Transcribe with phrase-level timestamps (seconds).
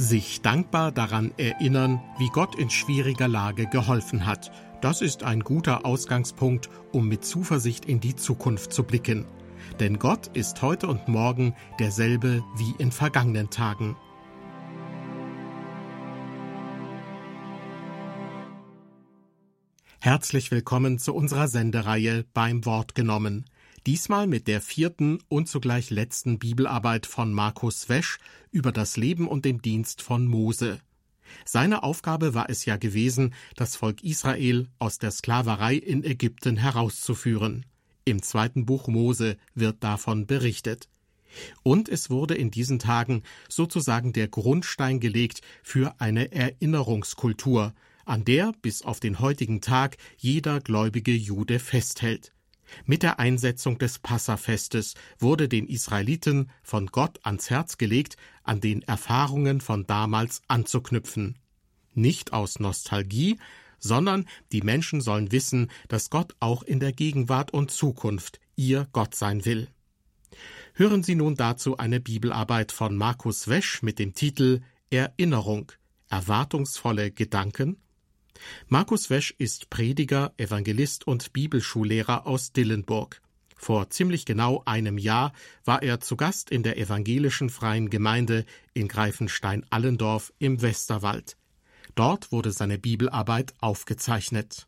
[0.00, 4.50] Sich dankbar daran erinnern, wie Gott in schwieriger Lage geholfen hat.
[4.80, 9.26] Das ist ein guter Ausgangspunkt, um mit Zuversicht in die Zukunft zu blicken.
[9.78, 13.94] Denn Gott ist heute und morgen derselbe wie in vergangenen Tagen.
[20.00, 23.49] Herzlich willkommen zu unserer Sendereihe beim Wort genommen.
[23.86, 28.18] Diesmal mit der vierten und zugleich letzten Bibelarbeit von Markus Wesch
[28.50, 30.80] über das Leben und den Dienst von Mose.
[31.46, 37.64] Seine Aufgabe war es ja gewesen, das Volk Israel aus der Sklaverei in Ägypten herauszuführen.
[38.04, 40.88] Im zweiten Buch Mose wird davon berichtet.
[41.62, 47.72] Und es wurde in diesen Tagen sozusagen der Grundstein gelegt für eine Erinnerungskultur,
[48.04, 52.32] an der bis auf den heutigen Tag jeder gläubige Jude festhält.
[52.84, 58.82] Mit der Einsetzung des Passafestes wurde den Israeliten von Gott ans Herz gelegt, an den
[58.82, 61.38] Erfahrungen von damals anzuknüpfen.
[61.94, 63.38] Nicht aus Nostalgie,
[63.78, 69.14] sondern die Menschen sollen wissen, dass Gott auch in der Gegenwart und Zukunft ihr Gott
[69.14, 69.68] sein will.
[70.74, 75.72] Hören Sie nun dazu eine Bibelarbeit von Markus Wesch mit dem Titel Erinnerung,
[76.08, 77.76] erwartungsvolle Gedanken
[78.68, 83.20] Markus Wesch ist Prediger, Evangelist und Bibelschullehrer aus Dillenburg.
[83.56, 85.32] Vor ziemlich genau einem Jahr
[85.64, 91.36] war er zu Gast in der evangelischen Freien Gemeinde in Greifenstein-Allendorf im Westerwald.
[91.94, 94.66] Dort wurde seine Bibelarbeit aufgezeichnet.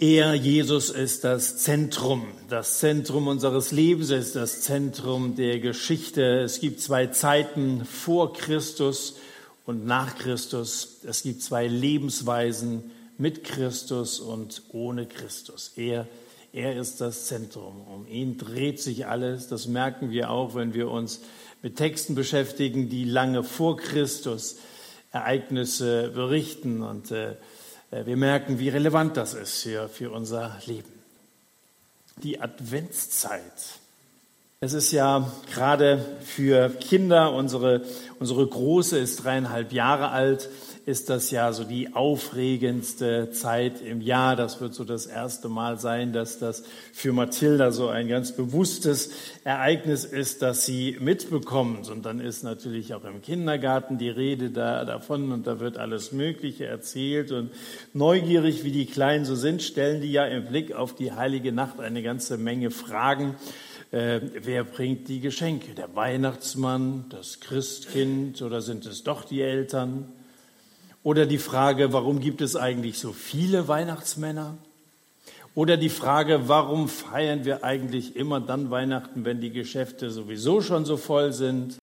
[0.00, 2.28] Er, Jesus, ist das Zentrum.
[2.48, 6.22] Das Zentrum unseres Lebens ist das Zentrum der Geschichte.
[6.42, 9.16] Es gibt zwei Zeiten vor Christus
[9.68, 11.00] und nach Christus.
[11.04, 15.72] Es gibt zwei Lebensweisen mit Christus und ohne Christus.
[15.76, 16.08] Er,
[16.54, 17.82] er ist das Zentrum.
[17.86, 19.46] Um ihn dreht sich alles.
[19.48, 21.20] Das merken wir auch, wenn wir uns
[21.60, 24.56] mit Texten beschäftigen, die lange vor Christus
[25.12, 26.82] Ereignisse berichten.
[26.82, 27.34] Und äh,
[27.90, 30.94] wir merken, wie relevant das ist für, für unser Leben.
[32.22, 33.52] Die Adventszeit
[34.60, 37.82] es ist ja gerade für Kinder, unsere,
[38.18, 40.48] unsere Große ist dreieinhalb Jahre alt,
[40.84, 44.34] ist das ja so die aufregendste Zeit im Jahr.
[44.34, 49.10] Das wird so das erste Mal sein, dass das für Mathilda so ein ganz bewusstes
[49.44, 51.88] Ereignis ist, dass sie mitbekommt.
[51.88, 56.10] Und dann ist natürlich auch im Kindergarten die Rede da, davon und da wird alles
[56.10, 57.30] Mögliche erzählt.
[57.30, 57.52] Und
[57.92, 61.78] neugierig, wie die Kleinen so sind, stellen die ja im Blick auf die heilige Nacht
[61.78, 63.36] eine ganze Menge Fragen
[63.90, 65.74] äh, wer bringt die Geschenke?
[65.74, 70.12] Der Weihnachtsmann, das Christkind oder sind es doch die Eltern?
[71.02, 74.58] Oder die Frage, warum gibt es eigentlich so viele Weihnachtsmänner?
[75.54, 80.84] Oder die Frage, warum feiern wir eigentlich immer dann Weihnachten, wenn die Geschäfte sowieso schon
[80.84, 81.78] so voll sind?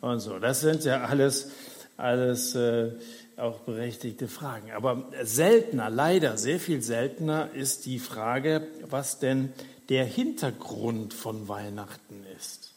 [0.00, 1.50] Und so, das sind ja alles,
[1.96, 2.90] alles äh,
[3.36, 4.72] auch berechtigte Fragen.
[4.72, 9.52] Aber seltener, leider sehr viel seltener ist die Frage, was denn
[9.88, 12.72] der Hintergrund von Weihnachten ist.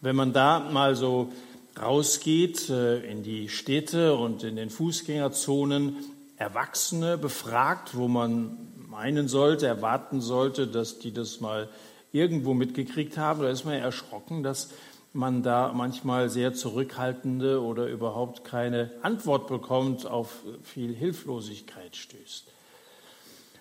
[0.00, 1.32] wenn man da mal so
[1.80, 5.96] rausgeht äh, in die Städte und in den Fußgängerzonen,
[6.36, 8.56] Erwachsene befragt, wo man
[8.88, 11.68] meinen sollte, erwarten sollte, dass die das mal
[12.12, 14.70] irgendwo mitgekriegt haben, da ist man ja erschrocken, dass
[15.18, 22.44] man da manchmal sehr zurückhaltende oder überhaupt keine Antwort bekommt, auf viel Hilflosigkeit stößt.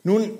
[0.04, 0.38] Nun,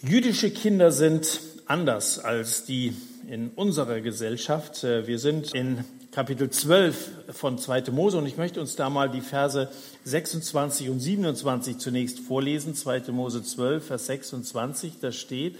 [0.00, 2.94] jüdische Kinder sind anders als die
[3.28, 4.84] in unserer Gesellschaft.
[4.84, 7.90] Äh, wir sind in Kapitel 12 von 2.
[7.90, 9.68] Mose und ich möchte uns da mal die Verse
[10.04, 12.74] 26 und 27 zunächst vorlesen.
[12.74, 13.12] 2.
[13.12, 15.56] Mose 12, Vers 26, da steht,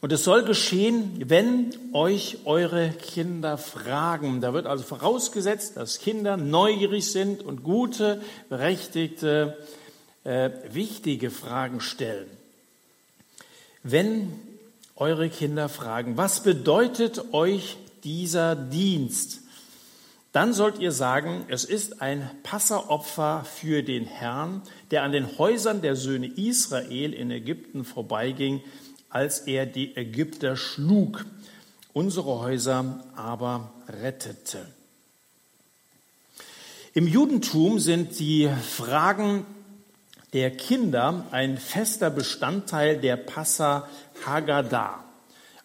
[0.00, 4.40] und es soll geschehen, wenn euch eure Kinder fragen.
[4.40, 9.58] Da wird also vorausgesetzt, dass Kinder neugierig sind und gute, berechtigte,
[10.24, 12.30] äh, wichtige Fragen stellen.
[13.82, 14.32] Wenn
[14.96, 19.40] eure Kinder fragen, was bedeutet euch dieser Dienst?
[20.32, 25.82] Dann sollt ihr sagen, es ist ein Passeropfer für den Herrn, der an den Häusern
[25.82, 28.62] der Söhne Israel in Ägypten vorbeiging,
[29.10, 31.26] als er die Ägypter schlug,
[31.92, 34.66] unsere Häuser aber rettete.
[36.94, 39.44] Im Judentum sind die Fragen
[40.32, 43.88] der Kinder ein fester Bestandteil der Passa
[44.24, 45.04] Haggadah,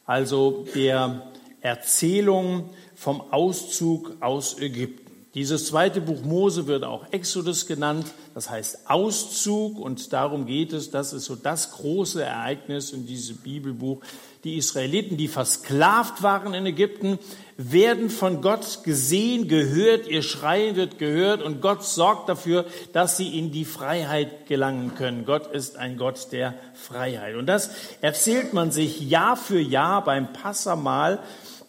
[0.06, 1.32] also der
[1.62, 5.05] Erzählung vom Auszug aus Ägypten.
[5.36, 10.92] Dieses zweite Buch Mose wird auch Exodus genannt, das heißt Auszug und darum geht es,
[10.92, 14.00] das ist so das große Ereignis in diesem Bibelbuch.
[14.46, 17.20] Die Israeliten, die versklavt waren in Ägypten,
[17.58, 23.38] werden von Gott gesehen, gehört, ihr Schreien wird gehört und Gott sorgt dafür, dass sie
[23.38, 25.26] in die Freiheit gelangen können.
[25.26, 27.36] Gott ist ein Gott der Freiheit.
[27.36, 31.20] Und das erzählt man sich Jahr für Jahr beim Passamal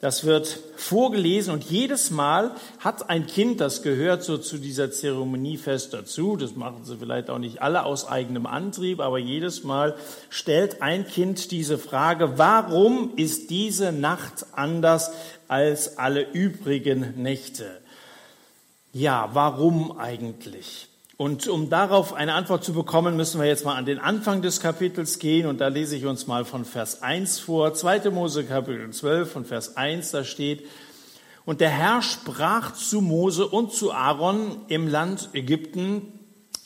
[0.06, 5.56] das wird vorgelesen und jedes Mal hat ein Kind, das gehört so zu dieser Zeremonie
[5.56, 9.97] fest dazu, das machen sie vielleicht auch nicht alle aus eigenem Antrieb, aber jedes Mal
[10.31, 15.11] stellt ein Kind diese Frage, warum ist diese Nacht anders
[15.49, 17.67] als alle übrigen Nächte?
[18.93, 20.86] Ja, warum eigentlich?
[21.19, 24.61] Und um darauf eine Antwort zu bekommen, müssen wir jetzt mal an den Anfang des
[24.61, 25.47] Kapitels gehen.
[25.47, 27.73] Und da lese ich uns mal von Vers 1 vor.
[27.73, 28.11] 2.
[28.11, 30.67] Mose Kapitel 12 von Vers 1, da steht,
[31.47, 36.13] und der Herr sprach zu Mose und zu Aaron im Land Ägypten,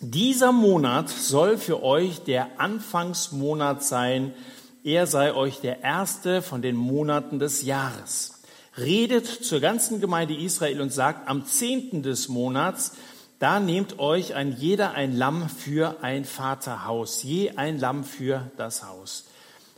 [0.00, 4.32] dieser Monat soll für euch der Anfangsmonat sein.
[4.82, 8.40] Er sei euch der erste von den Monaten des Jahres.
[8.78, 12.92] Redet zur ganzen Gemeinde Israel und sagt, am zehnten des Monats
[13.40, 18.84] da nehmt euch ein jeder ein Lamm für ein Vaterhaus, je ein Lamm für das
[18.84, 19.24] Haus.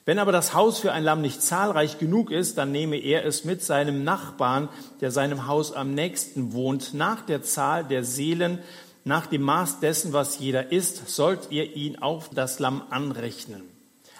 [0.04, 3.44] Wenn aber das Haus für ein Lamm nicht zahlreich genug ist, dann nehme er es
[3.44, 4.68] mit seinem Nachbarn,
[5.00, 8.58] der seinem Haus am nächsten wohnt, nach der Zahl der Seelen,
[9.04, 13.62] nach dem Maß dessen, was jeder ist, sollt ihr ihn auf das Lamm anrechnen.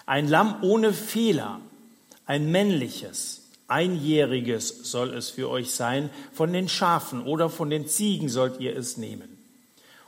[0.05, 1.59] Ein Lamm ohne Fehler,
[2.25, 8.29] ein männliches, einjähriges soll es für euch sein, von den Schafen oder von den Ziegen
[8.29, 9.32] sollt ihr es nehmen.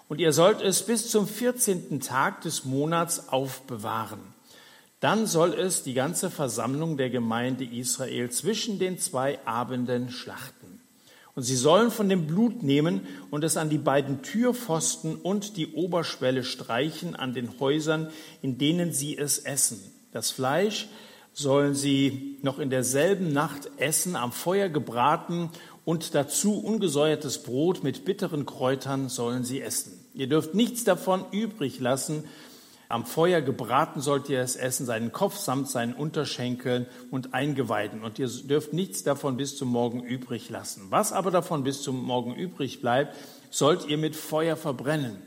[0.07, 1.99] Und ihr sollt es bis zum 14.
[1.99, 4.19] Tag des Monats aufbewahren.
[4.99, 10.79] Dann soll es die ganze Versammlung der Gemeinde Israel zwischen den zwei Abenden schlachten.
[11.35, 15.73] Und sie sollen von dem Blut nehmen und es an die beiden Türpfosten und die
[15.73, 18.09] Oberschwelle streichen an den Häusern,
[18.41, 19.79] in denen sie es essen.
[20.13, 20.87] Das Fleisch
[21.33, 25.49] sollen sie noch in derselben Nacht essen, am Feuer gebraten
[25.85, 29.93] und dazu ungesäuertes Brot mit bitteren Kräutern sollen sie essen.
[30.13, 32.25] Ihr dürft nichts davon übrig lassen.
[32.89, 38.03] Am Feuer gebraten sollt ihr es essen, seinen Kopf samt seinen Unterschenkeln und Eingeweiden.
[38.03, 40.87] Und ihr dürft nichts davon bis zum Morgen übrig lassen.
[40.89, 43.15] Was aber davon bis zum Morgen übrig bleibt,
[43.49, 45.17] sollt ihr mit Feuer verbrennen.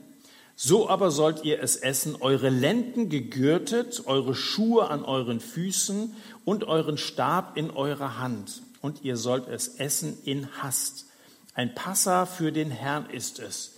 [0.55, 6.15] So aber sollt ihr es essen, eure Lenden gegürtet, eure Schuhe an euren Füßen
[6.45, 8.63] und euren Stab in eurer Hand.
[8.81, 11.07] Und ihr sollt es essen in Hast.
[11.55, 13.75] Ein Passa für den Herrn ist es.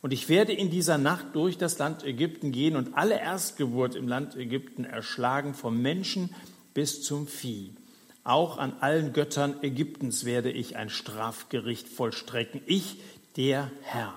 [0.00, 4.06] Und ich werde in dieser Nacht durch das Land Ägypten gehen und alle Erstgeburt im
[4.06, 6.34] Land Ägypten erschlagen, vom Menschen
[6.74, 7.74] bis zum Vieh.
[8.22, 12.62] Auch an allen Göttern Ägyptens werde ich ein Strafgericht vollstrecken.
[12.66, 12.98] Ich,
[13.36, 14.14] der Herr.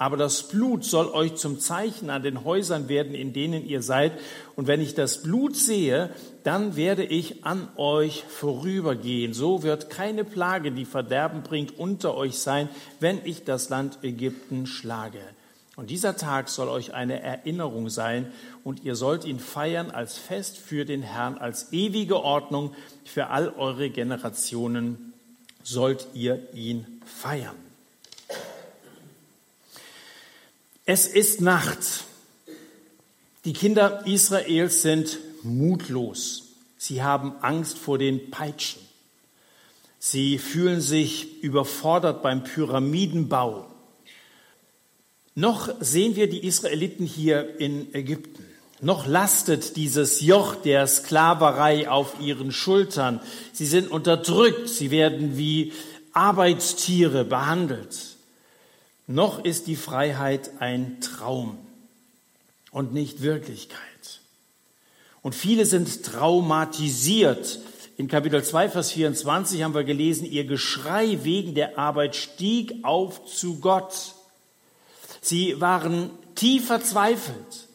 [0.00, 4.12] Aber das Blut soll euch zum Zeichen an den Häusern werden, in denen ihr seid.
[4.54, 6.10] Und wenn ich das Blut sehe,
[6.44, 9.34] dann werde ich an euch vorübergehen.
[9.34, 12.68] So wird keine Plage, die Verderben bringt, unter euch sein,
[13.00, 15.20] wenn ich das Land Ägypten schlage.
[15.74, 20.58] Und dieser Tag soll euch eine Erinnerung sein und ihr sollt ihn feiern als Fest
[20.58, 22.72] für den Herrn, als ewige Ordnung
[23.04, 25.12] für all eure Generationen
[25.62, 27.67] sollt ihr ihn feiern.
[30.90, 32.06] Es ist Nacht.
[33.44, 36.44] Die Kinder Israels sind mutlos.
[36.78, 38.80] Sie haben Angst vor den Peitschen.
[39.98, 43.66] Sie fühlen sich überfordert beim Pyramidenbau.
[45.34, 48.46] Noch sehen wir die Israeliten hier in Ägypten.
[48.80, 53.20] Noch lastet dieses Joch der Sklaverei auf ihren Schultern.
[53.52, 54.70] Sie sind unterdrückt.
[54.70, 55.74] Sie werden wie
[56.14, 58.16] Arbeitstiere behandelt.
[59.10, 61.56] Noch ist die Freiheit ein Traum
[62.70, 63.80] und nicht Wirklichkeit.
[65.22, 67.58] Und viele sind traumatisiert.
[67.96, 73.24] In Kapitel 2, Vers 24 haben wir gelesen, ihr Geschrei wegen der Arbeit stieg auf
[73.24, 74.14] zu Gott.
[75.22, 77.66] Sie waren tief verzweifelt.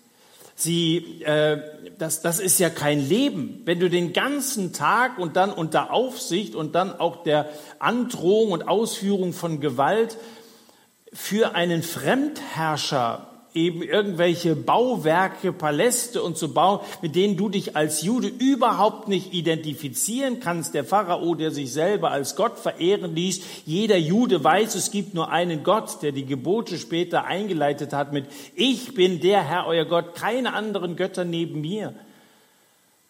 [0.55, 1.59] Sie, äh,
[1.97, 3.63] das, das ist ja kein Leben.
[3.65, 7.49] Wenn du den ganzen Tag und dann unter Aufsicht und dann auch der
[7.79, 10.15] Androhung und Ausführung von Gewalt
[11.13, 18.01] für einen Fremdherrscher eben irgendwelche Bauwerke, Paläste und so bauen, mit denen du dich als
[18.01, 20.74] Jude überhaupt nicht identifizieren kannst.
[20.74, 23.41] Der Pharao, der sich selber als Gott verehren ließ.
[23.65, 28.25] Jeder Jude weiß, es gibt nur einen Gott, der die Gebote später eingeleitet hat mit
[28.55, 31.93] Ich bin der Herr, euer Gott, keine anderen Götter neben mir.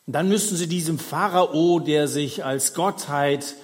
[0.06, 3.56] Und dann müssten sie diesem Pharao, der sich als Gottheit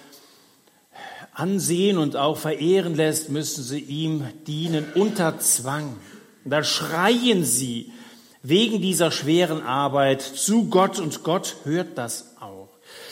[1.39, 5.95] ansehen und auch verehren lässt, müssen sie ihm dienen unter Zwang.
[6.43, 7.91] Und da schreien sie
[8.43, 12.69] wegen dieser schweren Arbeit zu Gott und Gott hört das auch.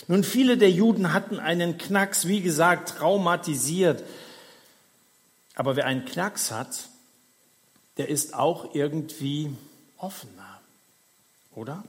[0.07, 4.03] Nun, viele der Juden hatten einen Knacks, wie gesagt, traumatisiert.
[5.55, 6.89] Aber wer einen Knacks hat,
[7.97, 9.51] der ist auch irgendwie
[9.97, 10.59] offener,
[11.55, 11.83] oder?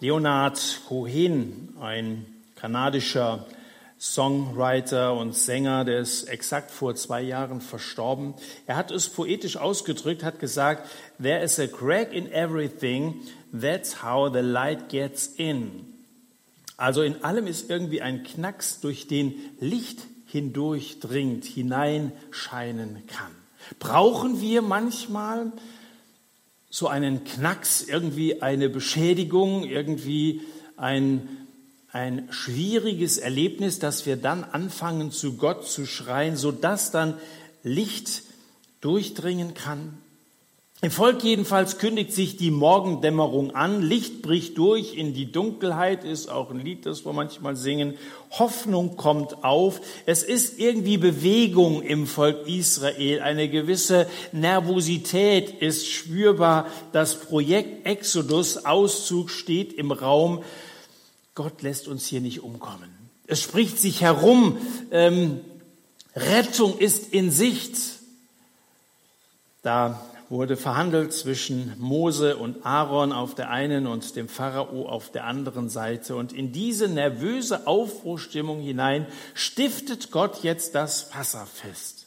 [0.00, 2.26] Leonard Cohen, ein
[2.56, 3.46] kanadischer
[4.00, 8.32] Songwriter und Sänger, der ist exakt vor zwei Jahren verstorben.
[8.66, 10.88] Er hat es poetisch ausgedrückt, hat gesagt,
[11.22, 13.20] There is a crack in everything,
[13.52, 15.84] that's how the light gets in.
[16.78, 23.34] Also in allem ist irgendwie ein Knacks, durch den Licht hindurchdringt, hineinscheinen kann.
[23.78, 25.52] Brauchen wir manchmal
[26.70, 30.40] so einen Knacks, irgendwie eine Beschädigung, irgendwie
[30.78, 31.39] ein
[31.92, 37.14] ein schwieriges Erlebnis, dass wir dann anfangen, zu Gott zu schreien, sodass dann
[37.62, 38.22] Licht
[38.80, 39.98] durchdringen kann.
[40.82, 46.30] Im Volk jedenfalls kündigt sich die Morgendämmerung an, Licht bricht durch in die Dunkelheit, ist
[46.30, 47.98] auch ein Lied, das wir manchmal singen,
[48.30, 56.66] Hoffnung kommt auf, es ist irgendwie Bewegung im Volk Israel, eine gewisse Nervosität ist spürbar,
[56.92, 60.42] das Projekt Exodus, Auszug steht im Raum,
[61.34, 62.90] Gott lässt uns hier nicht umkommen.
[63.26, 64.58] Es spricht sich herum,
[64.90, 65.40] ähm,
[66.16, 67.76] Rettung ist in Sicht.
[69.62, 75.24] Da wurde verhandelt zwischen Mose und Aaron auf der einen und dem Pharao auf der
[75.24, 76.16] anderen Seite.
[76.16, 82.06] Und in diese nervöse Aufbruchstimmung hinein stiftet Gott jetzt das Passafest.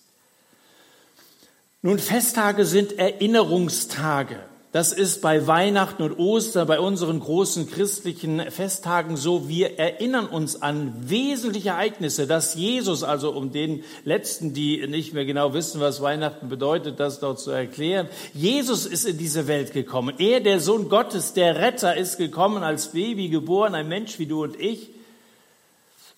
[1.81, 4.39] Nun, Festtage sind Erinnerungstage.
[4.73, 9.47] Das ist bei Weihnachten und Ostern, bei unseren großen christlichen Festtagen so.
[9.47, 15.25] Wir erinnern uns an wesentliche Ereignisse, dass Jesus, also um den Letzten, die nicht mehr
[15.25, 20.15] genau wissen, was Weihnachten bedeutet, das dort zu erklären, Jesus ist in diese Welt gekommen.
[20.17, 24.41] Er, der Sohn Gottes, der Retter, ist gekommen als Baby geboren, ein Mensch wie du
[24.41, 24.89] und ich.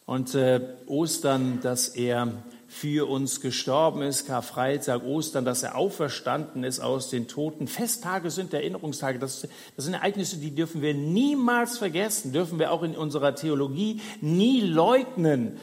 [0.05, 2.31] Und äh, Ostern, dass er
[2.75, 7.67] für uns gestorben ist, Karfreitag, Ostern, dass er auferstanden ist aus den Toten.
[7.67, 9.17] Festtage sind Erinnerungstage.
[9.17, 14.01] Das, das sind Ereignisse, die dürfen wir niemals vergessen, dürfen wir auch in unserer Theologie
[14.19, 15.57] nie leugnen.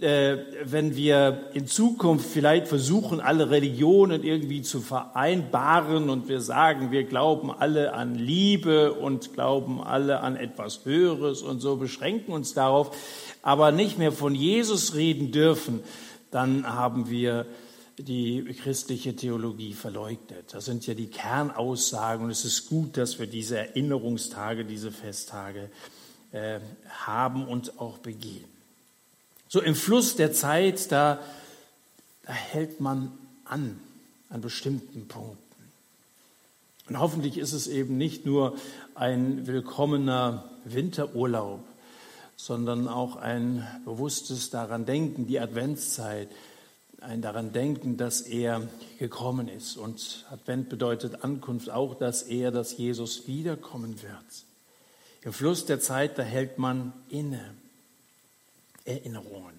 [0.00, 6.90] Äh, wenn wir in Zukunft vielleicht versuchen, alle Religionen irgendwie zu vereinbaren und wir sagen,
[6.90, 12.54] wir glauben alle an Liebe und glauben alle an etwas Höheres und so beschränken uns
[12.54, 12.94] darauf,
[13.40, 15.84] aber nicht mehr von Jesus reden dürfen,
[16.30, 17.46] dann haben wir
[17.98, 20.52] die christliche Theologie verleugnet.
[20.52, 25.70] Das sind ja die Kernaussagen und es ist gut, dass wir diese Erinnerungstage, diese Festtage
[26.32, 28.44] äh, haben und auch begehen.
[29.48, 31.20] So im Fluss der Zeit, da,
[32.24, 33.12] da hält man
[33.44, 33.80] an
[34.28, 35.42] an bestimmten Punkten.
[36.88, 38.56] Und hoffentlich ist es eben nicht nur
[38.94, 41.60] ein willkommener Winterurlaub,
[42.36, 46.28] sondern auch ein bewusstes daran denken, die Adventszeit,
[47.00, 49.76] ein daran denken, dass er gekommen ist.
[49.76, 54.44] Und Advent bedeutet Ankunft auch, dass er, dass Jesus wiederkommen wird.
[55.22, 57.54] Im Fluss der Zeit, da hält man inne.
[58.86, 59.54] Erinnerungen.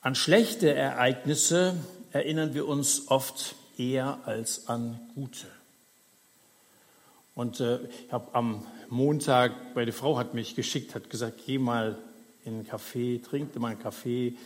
[0.00, 1.74] An schlechte Ereignisse
[2.12, 5.46] erinnern wir uns oft eher als an gute.
[7.34, 11.98] Und äh, ich habe am Montag, meine Frau hat mich geschickt, hat gesagt, geh mal
[12.44, 14.36] in einen Café, trink mal einen Kaffee.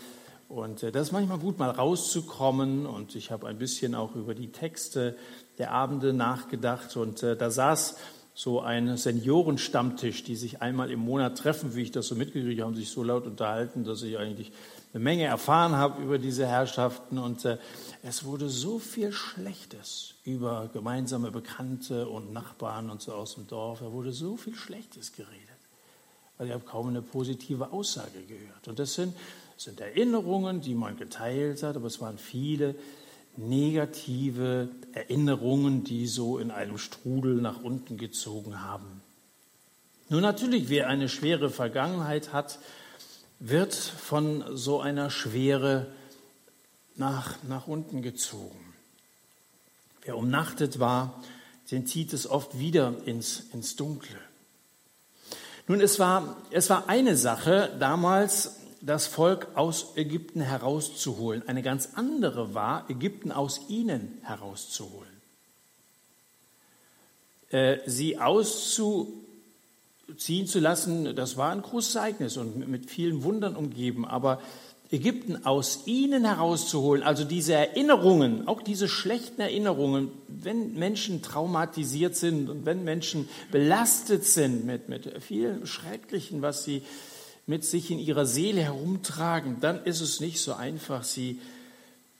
[0.48, 2.84] Und äh, das ist manchmal gut, mal rauszukommen.
[2.84, 5.16] Und ich habe ein bisschen auch über die Texte
[5.58, 6.96] der Abende nachgedacht.
[6.96, 7.96] Und äh, da saß
[8.34, 12.66] so ein Seniorenstammtisch, die sich einmal im Monat treffen, wie ich das so mitgekriegt habe,
[12.66, 14.50] haben sich so laut unterhalten, dass ich eigentlich
[14.92, 17.18] eine Menge erfahren habe über diese Herrschaften.
[17.18, 17.58] Und äh,
[18.02, 23.80] es wurde so viel Schlechtes über gemeinsame Bekannte und Nachbarn und so aus dem Dorf.
[23.80, 25.38] Da wurde so viel Schlechtes geredet.
[26.36, 28.68] Weil ich habe kaum eine positive Aussage gehört.
[28.68, 29.14] Und das sind,
[29.56, 32.74] sind Erinnerungen, die man geteilt hat, aber es waren viele
[33.36, 39.00] negative Erinnerungen, die so in einem Strudel nach unten gezogen haben.
[40.10, 42.58] Nun natürlich, wer eine schwere Vergangenheit hat,
[43.44, 45.88] wird von so einer Schwere
[46.94, 48.72] nach, nach unten gezogen.
[50.02, 51.20] Wer umnachtet war,
[51.72, 54.18] den zieht es oft wieder ins, ins Dunkle.
[55.66, 61.48] Nun, es war, es war eine Sache damals, das Volk aus Ägypten herauszuholen.
[61.48, 65.20] Eine ganz andere war, Ägypten aus ihnen herauszuholen.
[67.50, 68.18] Äh, sie
[70.08, 74.04] auszuziehen zu lassen, das war ein großes Ereignis und mit vielen Wundern umgeben.
[74.06, 74.40] Aber
[74.90, 82.50] Ägypten aus ihnen herauszuholen, also diese Erinnerungen, auch diese schlechten Erinnerungen, wenn Menschen traumatisiert sind
[82.50, 86.82] und wenn Menschen belastet sind mit, mit viel Schrecklichen, was sie
[87.46, 91.40] mit sich in ihrer Seele herumtragen, dann ist es nicht so einfach, sie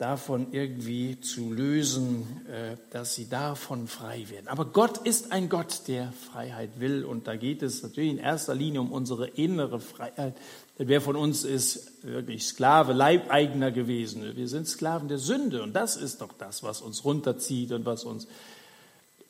[0.03, 4.49] davon irgendwie zu lösen, äh, dass sie davon frei werden.
[4.49, 7.05] Aber Gott ist ein Gott, der Freiheit will.
[7.05, 10.37] Und da geht es natürlich in erster Linie um unsere innere Freiheit.
[10.77, 14.35] Denn wer von uns ist wirklich Sklave, Leibeigener gewesen?
[14.35, 15.63] Wir sind Sklaven der Sünde.
[15.63, 18.27] Und das ist doch das, was uns runterzieht und was uns,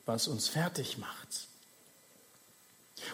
[0.07, 1.47] was uns fertig macht.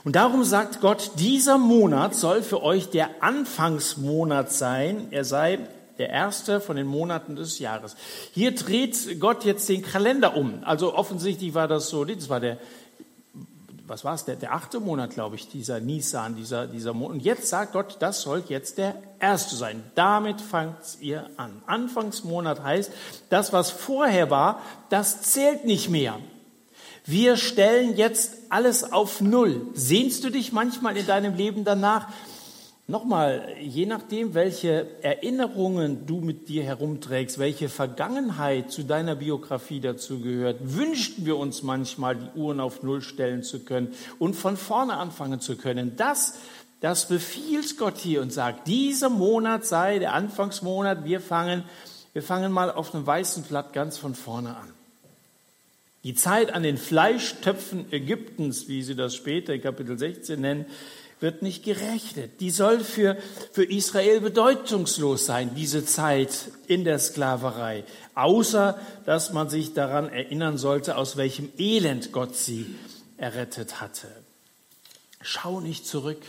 [0.06, 5.08] Und darum sagt Gott, dieser Monat soll für euch der Anfangsmonat sein.
[5.12, 5.68] Er sei
[6.00, 7.96] der erste von den Monaten des Jahres.
[8.34, 10.64] Hier dreht Gott jetzt den Kalender um.
[10.64, 12.58] Also offensichtlich war das so, das war der,
[13.86, 17.16] was war es, der, der achte Monat, glaube ich, dieser Nisan, dieser, dieser Monat.
[17.16, 19.84] Und jetzt sagt Gott, das soll jetzt der erste sein.
[19.96, 21.62] Damit fangt ihr an.
[21.66, 22.92] Anfangsmonat heißt,
[23.30, 26.18] das, was vorher war, das zählt nicht mehr.
[27.06, 29.68] Wir stellen jetzt alles auf Null.
[29.74, 32.08] Sehnst du dich manchmal in deinem Leben danach?
[32.90, 40.22] Nochmal, je nachdem, welche Erinnerungen du mit dir herumträgst, welche Vergangenheit zu deiner Biografie dazu
[40.22, 44.98] gehört, wünschten wir uns manchmal, die Uhren auf Null stellen zu können und von vorne
[44.98, 45.98] anfangen zu können.
[45.98, 46.40] Das,
[46.82, 51.66] das befiehlt Gott hier und sagt, dieser Monat sei der Anfangsmonat, wir fangen,
[52.14, 54.74] wir fangen mal auf einem weißen Blatt ganz von vorne an.
[56.04, 60.66] Die Zeit an den Fleischtöpfen Ägyptens, wie sie das später in Kapitel 16 nennen,
[61.20, 62.40] wird nicht gerechnet.
[62.40, 63.18] Die soll für,
[63.52, 67.84] für Israel bedeutungslos sein, diese Zeit in der Sklaverei,
[68.16, 72.74] außer dass man sich daran erinnern sollte, aus welchem Elend Gott sie
[73.18, 74.08] errettet hatte.
[75.22, 76.22] Schau nicht zurück.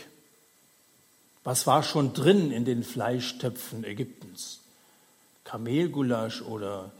[1.43, 4.59] Was war schon drin in den Fleischtöpfen Ägyptens?
[5.43, 6.91] Kamelgulasch oder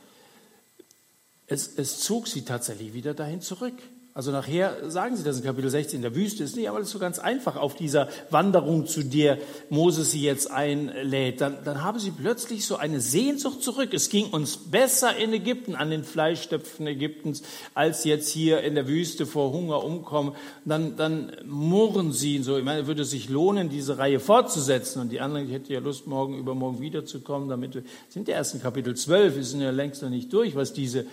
[1.48, 3.76] es, es zog sie tatsächlich wieder dahin zurück.
[4.14, 7.00] Also nachher sagen sie das in Kapitel 16 in der Wüste ist nicht, ist so
[7.00, 9.38] ganz einfach auf dieser Wanderung, zu der
[9.70, 11.40] Moses sie jetzt einlädt.
[11.40, 13.94] Dann, dann haben sie plötzlich so eine Sehnsucht zurück.
[13.94, 17.42] Es ging uns besser in Ägypten, an den Fleischstöpfen Ägyptens,
[17.74, 20.36] als jetzt hier in der Wüste vor Hunger umkommen.
[20.66, 22.58] Dann, dann murren sie so.
[22.58, 25.02] Ich meine, würde es sich lohnen, diese Reihe fortzusetzen.
[25.02, 28.56] Und die anderen, ich hätte ja Lust, morgen übermorgen wiederzukommen, damit wir, sind ja erst
[28.56, 31.06] in Kapitel 12, wir sind ja längst noch nicht durch, was diese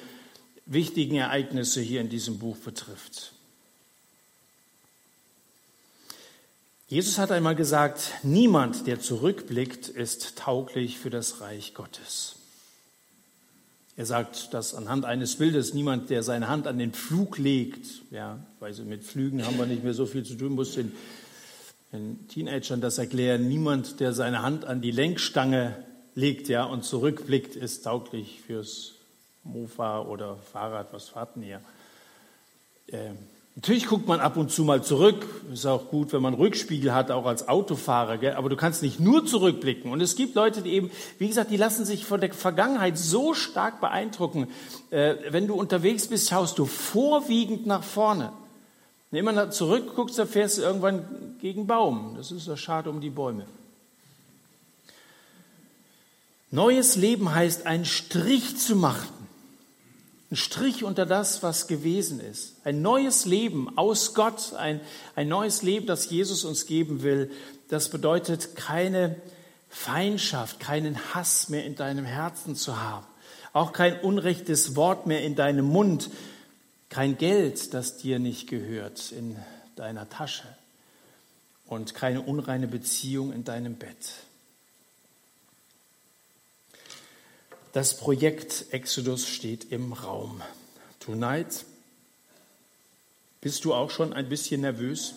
[0.69, 3.33] wichtigen Ereignisse hier in diesem Buch betrifft.
[6.89, 12.37] Jesus hat einmal gesagt, niemand, der zurückblickt, ist tauglich für das Reich Gottes.
[13.97, 17.87] Er sagt das anhand eines Bildes, niemand, der seine Hand an den Flug legt.
[18.11, 20.93] Ja, weil mit Flügen haben wir nicht mehr so viel zu tun, muss den,
[21.93, 23.49] den Teenagern das erklären.
[23.49, 28.98] Niemand, der seine Hand an die Lenkstange legt ja, und zurückblickt, ist tauglich fürs
[29.49, 31.61] Mofa oder Fahrrad, was fahrt denn ihr?
[32.89, 33.11] Äh,
[33.57, 35.27] natürlich guckt man ab und zu mal zurück.
[35.53, 38.19] Ist auch gut, wenn man Rückspiegel hat, auch als Autofahrer.
[38.19, 38.35] Gell?
[38.35, 39.91] Aber du kannst nicht nur zurückblicken.
[39.91, 43.35] Und es gibt Leute, die eben, wie gesagt, die lassen sich von der Vergangenheit so
[43.35, 44.49] stark beeindrucken.
[44.91, 48.33] Äh, wenn du unterwegs bist, schaust du vorwiegend nach vorne.
[49.11, 52.15] Wenn du immer zurückguckst, dann fährst du irgendwann gegen Baum.
[52.17, 53.47] Das ist ja schade um die Bäume.
[56.51, 59.18] Neues Leben heißt, einen Strich zu machen
[60.31, 62.57] ein Strich unter das, was gewesen ist.
[62.65, 64.81] Ein neues Leben aus Gott, ein,
[65.15, 67.31] ein neues Leben, das Jesus uns geben will.
[67.69, 69.17] Das bedeutet keine
[69.71, 73.07] Feindschaft, keinen Hass mehr in deinem Herzen zu haben.
[73.55, 76.11] Auch kein unrechtes Wort mehr in deinem Mund.
[76.91, 79.37] Kein Geld, das dir nicht gehört, in
[79.77, 80.45] deiner Tasche.
[81.67, 84.13] Und keine unreine Beziehung in deinem Bett.
[87.73, 90.41] Das Projekt Exodus steht im Raum.
[91.01, 91.67] Tonight,
[93.43, 95.15] bist du auch schon ein bisschen nervös?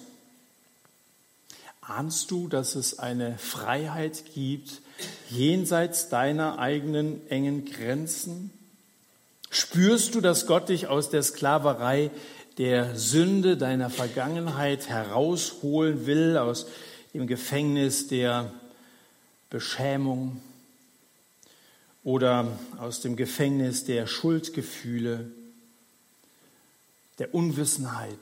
[1.79, 4.81] Ahnst du, dass es eine Freiheit gibt
[5.29, 8.51] jenseits deiner eigenen engen Grenzen?
[9.49, 12.11] Spürst du, dass Gott dich aus der Sklaverei
[12.57, 16.67] der Sünde deiner Vergangenheit herausholen will, aus
[17.13, 18.51] dem Gefängnis der
[19.49, 20.41] Beschämung,
[22.03, 25.31] oder aus dem Gefängnis der Schuldgefühle,
[27.19, 28.17] der Unwissenheit,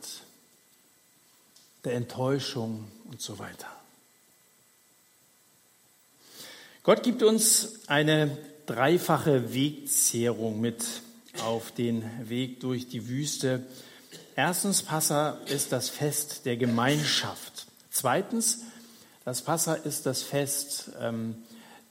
[1.85, 3.67] der Enttäuschung und so weiter.
[6.83, 10.83] Gott gibt uns eine dreifache Wegzehrung mit
[11.43, 13.65] auf den Weg durch die Wüste.
[14.35, 17.67] Erstens, Passa ist das Fest der Gemeinschaft.
[17.91, 18.59] Zweitens,
[19.25, 21.35] das Passa ist das Fest ähm,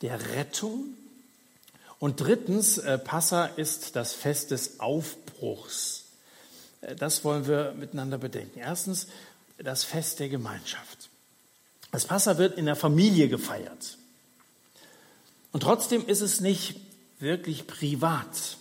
[0.03, 0.95] der Rettung.
[1.99, 6.05] Und drittens, äh, Passa ist das Fest des Aufbruchs.
[6.81, 8.61] Äh, das wollen wir miteinander bedenken.
[8.61, 9.09] Erstens,
[9.59, 11.09] das Fest der Gemeinschaft.
[11.91, 13.99] Das Passa wird in der Familie gefeiert.
[15.53, 16.77] Und trotzdem ist es nicht
[17.19, 18.59] wirklich privat.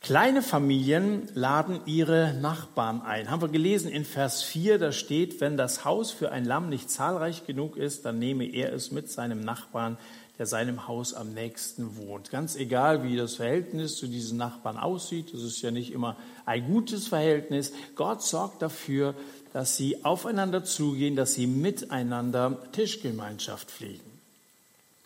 [0.00, 3.30] Kleine Familien laden ihre Nachbarn ein.
[3.30, 6.90] Haben wir gelesen in Vers 4, da steht, wenn das Haus für ein Lamm nicht
[6.90, 9.98] zahlreich genug ist, dann nehme er es mit seinem Nachbarn,
[10.38, 12.30] der seinem Haus am nächsten wohnt.
[12.30, 16.66] Ganz egal, wie das Verhältnis zu diesen Nachbarn aussieht, das ist ja nicht immer ein
[16.66, 17.72] gutes Verhältnis.
[17.96, 19.14] Gott sorgt dafür,
[19.52, 24.00] dass sie aufeinander zugehen, dass sie miteinander Tischgemeinschaft pflegen.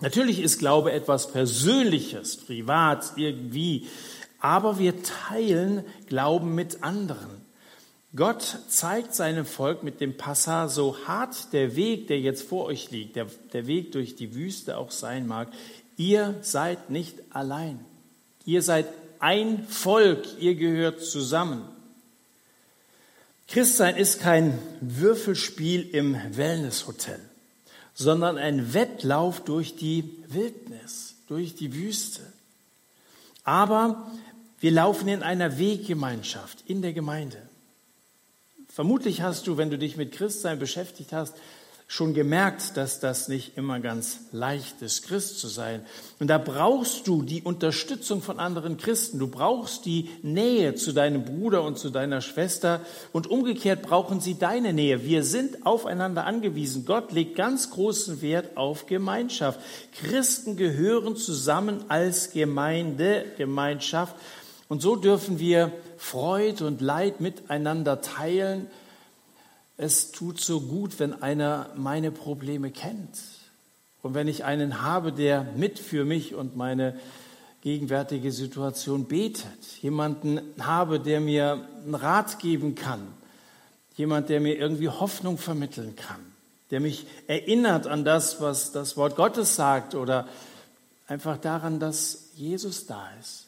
[0.01, 3.87] Natürlich ist Glaube etwas Persönliches, privat, irgendwie
[4.42, 7.41] aber wir teilen Glauben mit anderen.
[8.14, 12.90] Gott zeigt seinem Volk mit dem Passa, so hart der Weg, der jetzt vor euch
[12.90, 15.48] liegt, der, der Weg durch die Wüste auch sein mag,
[15.96, 17.81] ihr seid nicht allein.
[18.44, 18.87] Ihr seid
[19.18, 21.62] ein Volk, ihr gehört zusammen.
[23.48, 27.20] Christsein ist kein Würfelspiel im Wellnesshotel,
[27.94, 32.22] sondern ein Wettlauf durch die Wildnis, durch die Wüste.
[33.44, 34.11] Aber
[34.61, 37.38] wir laufen in einer Weggemeinschaft in der Gemeinde.
[38.74, 41.35] Vermutlich hast du, wenn du dich mit Christsein beschäftigt hast,
[41.88, 45.85] schon gemerkt, dass das nicht immer ganz leicht ist, Christ zu sein.
[46.20, 49.18] Und da brauchst du die Unterstützung von anderen Christen.
[49.18, 52.80] Du brauchst die Nähe zu deinem Bruder und zu deiner Schwester.
[53.12, 55.04] Und umgekehrt brauchen sie deine Nähe.
[55.04, 56.87] Wir sind aufeinander angewiesen.
[56.87, 59.61] Gott legt ganz großen Wert auf Gemeinschaft.
[60.00, 64.16] Christen gehören zusammen als Gemeinde, Gemeinschaft.
[64.68, 65.72] Und so dürfen wir
[66.03, 68.67] Freud und Leid miteinander teilen.
[69.77, 73.19] Es tut so gut, wenn einer meine Probleme kennt.
[74.03, 76.99] Und wenn ich einen habe, der mit für mich und meine
[77.62, 79.47] gegenwärtige Situation betet.
[79.81, 83.07] Jemanden habe, der mir einen Rat geben kann.
[83.95, 86.21] Jemand, der mir irgendwie Hoffnung vermitteln kann.
[86.73, 90.27] Der mich erinnert an das, was das Wort Gottes sagt oder
[91.07, 93.47] einfach daran, dass Jesus da ist.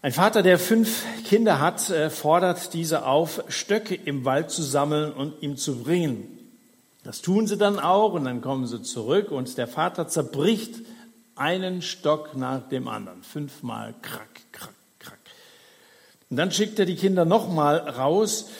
[0.00, 5.12] Ein Vater, der fünf Kinder hat, äh, fordert diese auf, Stöcke im Wald zu sammeln
[5.12, 6.38] und ihm zu bringen.
[7.02, 10.76] Das tun sie dann auch und dann kommen sie zurück und der Vater zerbricht
[11.34, 13.24] einen Stock nach dem anderen.
[13.24, 15.18] Fünfmal krack, krack, krack.
[16.30, 18.50] Und dann schickt er die Kinder nochmal raus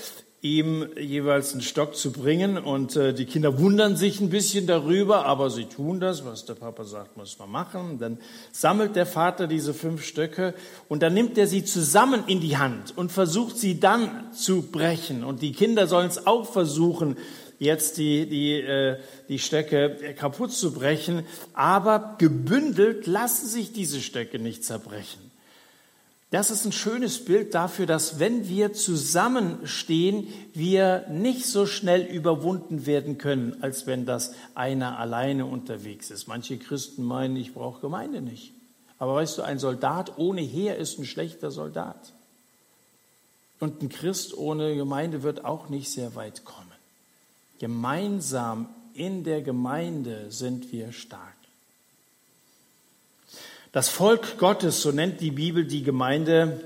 [0.40, 2.58] ihm jeweils einen Stock zu bringen.
[2.58, 6.54] Und äh, die Kinder wundern sich ein bisschen darüber, aber sie tun das, was der
[6.54, 7.98] Papa sagt, muss man machen.
[7.98, 8.18] Dann
[8.52, 10.54] sammelt der Vater diese fünf Stöcke
[10.88, 15.24] und dann nimmt er sie zusammen in die Hand und versucht sie dann zu brechen.
[15.24, 17.16] Und die Kinder sollen es auch versuchen,
[17.58, 18.98] jetzt die, die, äh,
[19.28, 21.24] die Stöcke kaputt zu brechen.
[21.52, 25.27] Aber gebündelt lassen sich diese Stöcke nicht zerbrechen.
[26.30, 32.84] Das ist ein schönes Bild dafür, dass wenn wir zusammenstehen, wir nicht so schnell überwunden
[32.84, 36.28] werden können, als wenn das einer alleine unterwegs ist.
[36.28, 38.52] Manche Christen meinen, ich brauche Gemeinde nicht.
[38.98, 42.12] Aber weißt du, ein Soldat ohne Heer ist ein schlechter Soldat.
[43.58, 46.68] Und ein Christ ohne Gemeinde wird auch nicht sehr weit kommen.
[47.58, 51.37] Gemeinsam in der Gemeinde sind wir stark.
[53.72, 56.58] Das Volk Gottes, so nennt die Bibel die Gemeinde,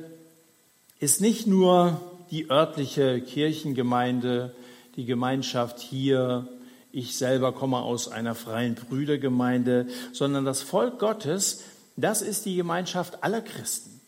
[1.00, 4.54] ist nicht nur die örtliche Kirchengemeinde,
[4.94, 6.46] die Gemeinschaft hier,
[6.92, 11.64] ich selber komme aus einer freien Brüdergemeinde, sondern das Volk Gottes,
[11.96, 14.00] das ist die Gemeinschaft aller Christen.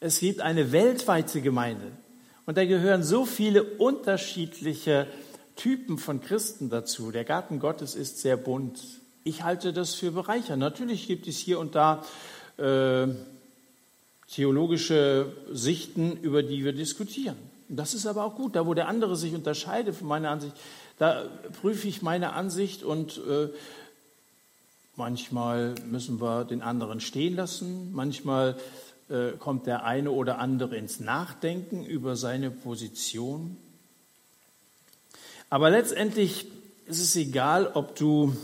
[0.00, 1.90] Es gibt eine weltweite Gemeinde
[2.44, 5.06] und da gehören so viele unterschiedliche
[5.56, 7.10] Typen von Christen dazu.
[7.10, 8.78] Der Garten Gottes ist sehr bunt.
[9.24, 10.60] Ich halte das für bereichernd.
[10.60, 12.04] Natürlich gibt es hier und da
[12.58, 13.06] äh,
[14.30, 17.36] theologische Sichten, über die wir diskutieren.
[17.70, 18.54] Das ist aber auch gut.
[18.54, 20.54] Da, wo der andere sich unterscheidet von meiner Ansicht,
[20.98, 21.24] da
[21.60, 23.48] prüfe ich meine Ansicht und äh,
[24.96, 27.94] manchmal müssen wir den anderen stehen lassen.
[27.94, 28.56] Manchmal
[29.08, 33.56] äh, kommt der eine oder andere ins Nachdenken über seine Position.
[35.48, 36.46] Aber letztendlich
[36.86, 38.36] ist es egal, ob du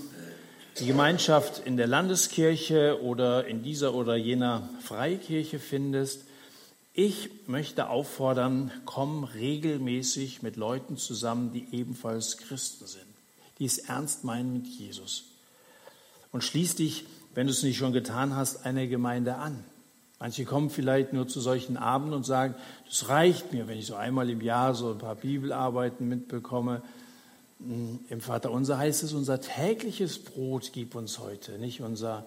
[0.80, 6.24] die Gemeinschaft in der Landeskirche oder in dieser oder jener Freikirche findest.
[6.94, 13.04] Ich möchte auffordern, komm regelmäßig mit Leuten zusammen, die ebenfalls Christen sind,
[13.58, 15.24] die es ernst meinen mit Jesus.
[16.32, 19.62] Und schließ dich, wenn du es nicht schon getan hast, einer Gemeinde an.
[20.18, 22.54] Manche kommen vielleicht nur zu solchen Abenden und sagen,
[22.86, 26.82] das reicht mir, wenn ich so einmal im Jahr so ein paar Bibelarbeiten mitbekomme.
[28.08, 32.26] Im Vater unser heißt es, unser tägliches Brot gib uns heute, nicht unser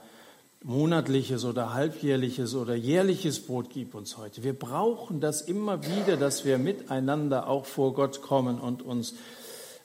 [0.64, 4.44] monatliches oder halbjährliches oder jährliches Brot gib uns heute.
[4.44, 9.16] Wir brauchen das immer wieder, dass wir miteinander auch vor Gott kommen und uns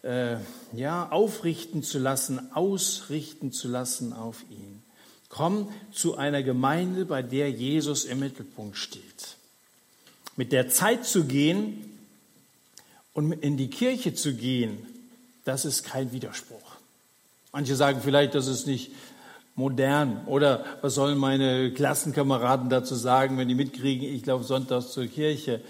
[0.02, 0.36] äh,
[0.72, 4.82] ja, aufrichten zu lassen, ausrichten zu lassen auf ihn.
[5.28, 9.36] Komm zu einer Gemeinde, bei der Jesus im Mittelpunkt steht.
[10.36, 11.98] Mit der Zeit zu gehen
[13.12, 14.86] und in die Kirche zu gehen,
[15.48, 16.76] das ist kein Widerspruch.
[17.52, 18.92] Manche sagen vielleicht, das ist nicht
[19.54, 20.26] modern.
[20.26, 25.60] Oder was sollen meine Klassenkameraden dazu sagen, wenn die mitkriegen, ich laufe sonntags zur Kirche.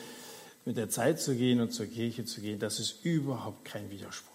[0.65, 4.29] Mit der Zeit zu gehen und zur Kirche zu gehen, das ist überhaupt kein Widerspruch.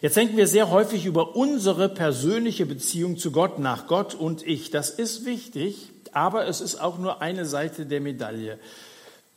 [0.00, 4.70] Jetzt denken wir sehr häufig über unsere persönliche Beziehung zu Gott nach, Gott und ich.
[4.70, 8.58] Das ist wichtig, aber es ist auch nur eine Seite der Medaille.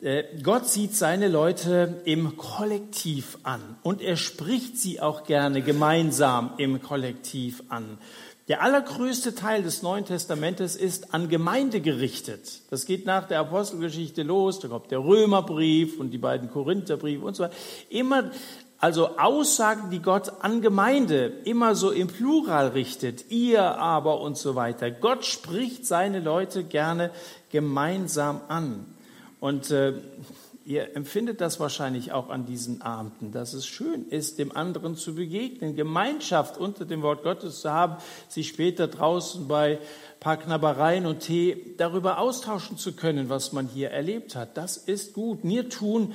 [0.00, 6.52] Äh, Gott sieht seine Leute im Kollektiv an und er spricht sie auch gerne gemeinsam
[6.58, 7.98] im Kollektiv an.
[8.46, 12.62] Der allergrößte Teil des Neuen Testamentes ist an Gemeinde gerichtet.
[12.70, 17.34] Das geht nach der Apostelgeschichte los, da kommt der Römerbrief und die beiden Korintherbriefe und
[17.34, 17.54] so weiter.
[17.90, 18.30] Immer
[18.78, 24.54] also Aussagen, die Gott an Gemeinde immer so im Plural richtet, ihr aber und so
[24.54, 24.92] weiter.
[24.92, 27.10] Gott spricht seine Leute gerne
[27.50, 28.86] gemeinsam an.
[29.40, 29.94] Und äh,
[30.64, 35.14] ihr empfindet das wahrscheinlich auch an diesen Abenden, dass es schön ist, dem anderen zu
[35.14, 37.96] begegnen, Gemeinschaft unter dem Wort Gottes zu haben,
[38.28, 39.78] sich später draußen bei
[40.20, 44.56] paar Knabbereien und Tee darüber austauschen zu können, was man hier erlebt hat.
[44.56, 45.44] Das ist gut.
[45.44, 46.12] Mir tun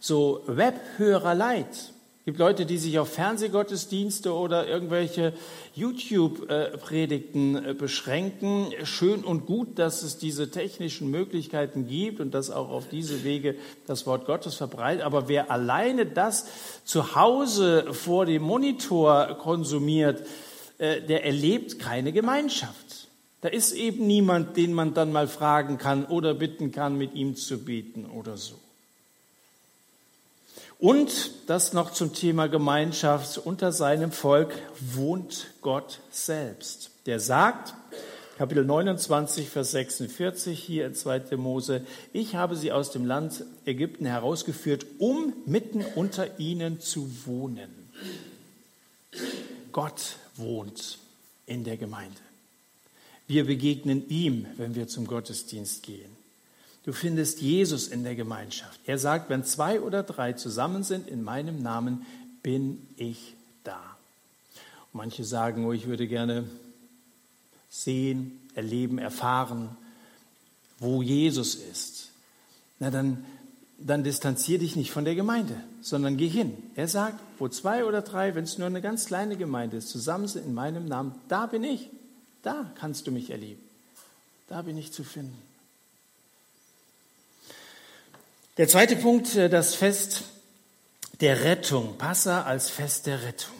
[0.00, 1.92] so Webhörer leid.
[2.22, 5.32] Es gibt Leute, die sich auf Fernsehgottesdienste oder irgendwelche
[5.74, 8.68] YouTube-Predigten äh, beschränken.
[8.84, 13.56] Schön und gut, dass es diese technischen Möglichkeiten gibt und dass auch auf diese Wege
[13.88, 15.02] das Wort Gottes verbreitet.
[15.02, 16.46] Aber wer alleine das
[16.84, 20.22] zu Hause vor dem Monitor konsumiert,
[20.78, 23.08] äh, der erlebt keine Gemeinschaft.
[23.40, 27.34] Da ist eben niemand, den man dann mal fragen kann oder bitten kann, mit ihm
[27.34, 28.61] zu beten oder so.
[30.82, 33.38] Und das noch zum Thema Gemeinschaft.
[33.38, 36.90] Unter seinem Volk wohnt Gott selbst.
[37.06, 37.72] Der sagt,
[38.36, 41.36] Kapitel 29, Vers 46 hier in 2.
[41.36, 47.70] Mose, ich habe sie aus dem Land Ägypten herausgeführt, um mitten unter ihnen zu wohnen.
[49.70, 50.98] Gott wohnt
[51.46, 52.18] in der Gemeinde.
[53.28, 56.21] Wir begegnen ihm, wenn wir zum Gottesdienst gehen.
[56.84, 58.80] Du findest Jesus in der Gemeinschaft.
[58.86, 62.04] Er sagt, wenn zwei oder drei zusammen sind in meinem Namen,
[62.42, 63.80] bin ich da.
[64.92, 66.44] Und manche sagen, oh, ich würde gerne
[67.70, 69.76] sehen, erleben, erfahren,
[70.78, 72.08] wo Jesus ist.
[72.80, 73.24] Na dann,
[73.78, 76.56] dann distanziere dich nicht von der Gemeinde, sondern geh hin.
[76.74, 80.26] Er sagt, wo zwei oder drei, wenn es nur eine ganz kleine Gemeinde ist, zusammen
[80.26, 81.88] sind in meinem Namen, da bin ich.
[82.42, 83.62] Da kannst du mich erleben.
[84.48, 85.51] Da bin ich zu finden.
[88.58, 90.24] Der zweite Punkt, äh, das Fest
[91.22, 91.96] der Rettung.
[91.96, 93.54] Passa als Fest der Rettung.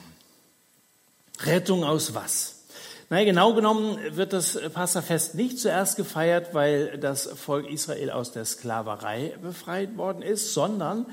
[1.40, 2.64] Rettung aus was?
[3.08, 8.44] Na, genau genommen wird das Passafest nicht zuerst gefeiert, weil das Volk Israel aus der
[8.44, 11.06] Sklaverei befreit worden ist, sondern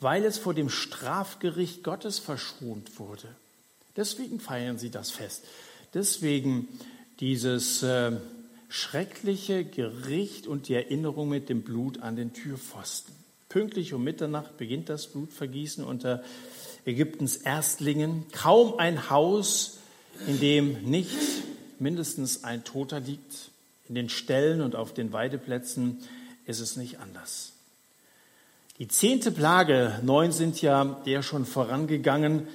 [0.00, 3.28] weil es vor dem Strafgericht Gottes verschont wurde.
[3.96, 5.44] Deswegen feiern sie das Fest.
[5.92, 6.68] Deswegen
[7.20, 8.12] dieses äh,
[8.70, 13.25] schreckliche Gericht und die Erinnerung mit dem Blut an den Türpfosten.
[13.56, 16.22] Pünktlich um Mitternacht beginnt das Blutvergießen unter
[16.84, 18.26] Ägyptens Erstlingen.
[18.30, 19.78] Kaum ein Haus,
[20.26, 21.16] in dem nicht
[21.78, 23.50] mindestens ein Toter liegt.
[23.88, 26.00] In den Ställen und auf den Weideplätzen
[26.44, 27.54] ist es nicht anders.
[28.78, 32.48] Die zehnte Plage, neun sind ja der schon vorangegangen,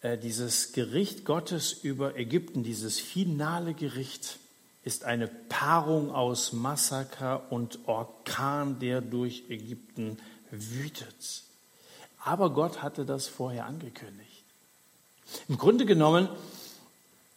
[0.00, 4.38] äh, dieses Gericht Gottes über Ägypten, dieses finale Gericht
[4.86, 10.16] ist eine Paarung aus Massaker und Orkan, der durch Ägypten
[10.52, 11.42] wütet.
[12.24, 14.44] Aber Gott hatte das vorher angekündigt.
[15.48, 16.28] Im Grunde genommen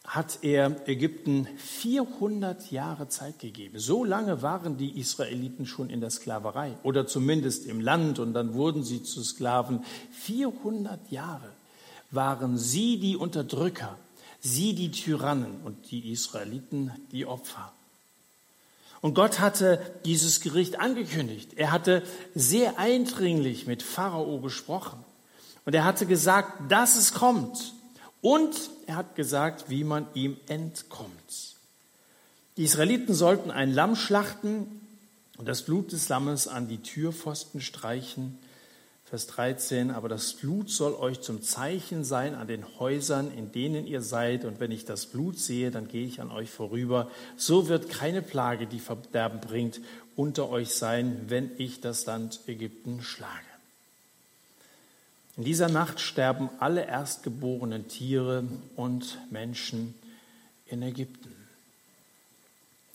[0.05, 3.79] hat er Ägypten 400 Jahre Zeit gegeben.
[3.79, 8.53] So lange waren die Israeliten schon in der Sklaverei oder zumindest im Land und dann
[8.53, 9.83] wurden sie zu Sklaven.
[10.11, 11.49] 400 Jahre
[12.11, 13.97] waren sie die Unterdrücker
[14.41, 17.73] sie die Tyrannen und die Israeliten die Opfer.
[19.01, 21.53] Und Gott hatte dieses Gericht angekündigt.
[21.55, 22.03] Er hatte
[22.35, 25.03] sehr eindringlich mit Pharao gesprochen.
[25.65, 27.73] Und er hatte gesagt, dass es kommt.
[28.21, 31.11] Und er hat gesagt, wie man ihm entkommt.
[32.57, 34.81] Die Israeliten sollten ein Lamm schlachten
[35.37, 38.37] und das Blut des Lammes an die Türpfosten streichen.
[39.09, 43.87] Vers 13, aber das Blut soll euch zum Zeichen sein an den Häusern, in denen
[43.87, 47.09] ihr seid, und wenn ich das Blut sehe, dann gehe ich an euch vorüber.
[47.35, 49.81] So wird keine Plage, die Verderben bringt,
[50.15, 53.33] unter euch sein, wenn ich das Land Ägypten schlage.
[55.37, 58.43] In dieser Nacht sterben alle erstgeborenen Tiere
[58.75, 59.95] und Menschen
[60.67, 61.33] in Ägypten.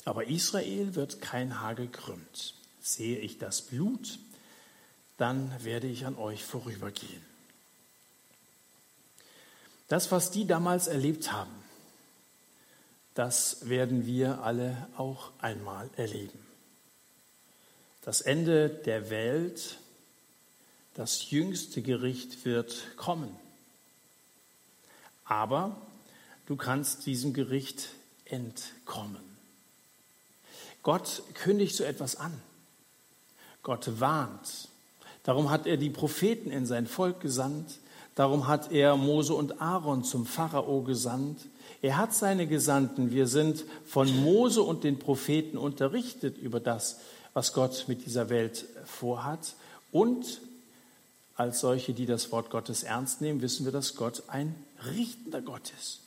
[0.04, 2.54] Aber Israel wird kein Haar gekrümmt.
[2.80, 4.20] Sehe ich das Blut,
[5.16, 7.24] dann werde ich an euch vorübergehen.
[9.88, 11.52] Das, was die damals erlebt haben,
[13.14, 16.38] das werden wir alle auch einmal erleben.
[18.02, 19.78] Das Ende der Welt,
[20.94, 23.34] das jüngste Gericht wird kommen.
[25.24, 25.80] Aber
[26.46, 27.90] du kannst diesem Gericht
[28.24, 29.22] entkommen.
[30.82, 32.42] Gott kündigt so etwas an.
[33.62, 34.68] Gott warnt.
[35.24, 37.78] Darum hat er die Propheten in sein Volk gesandt.
[38.14, 41.40] Darum hat er Mose und Aaron zum Pharao gesandt.
[41.82, 43.10] Er hat seine Gesandten.
[43.10, 47.00] Wir sind von Mose und den Propheten unterrichtet über das,
[47.32, 49.54] was Gott mit dieser Welt vorhat.
[49.90, 50.40] Und
[51.34, 54.54] als solche, die das Wort Gottes ernst nehmen, wissen wir, dass Gott ein
[54.94, 56.03] richtender Gott ist.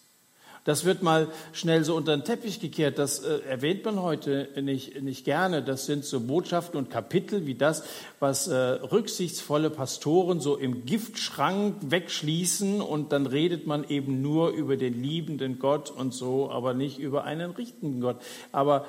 [0.67, 2.99] Das wird mal schnell so unter den Teppich gekehrt.
[2.99, 5.63] Das äh, erwähnt man heute nicht, nicht gerne.
[5.63, 7.85] Das sind so Botschaften und Kapitel wie das,
[8.19, 14.75] was äh, rücksichtsvolle Pastoren so im Giftschrank wegschließen und dann redet man eben nur über
[14.75, 18.17] den liebenden Gott und so, aber nicht über einen richtenden Gott.
[18.51, 18.85] Aber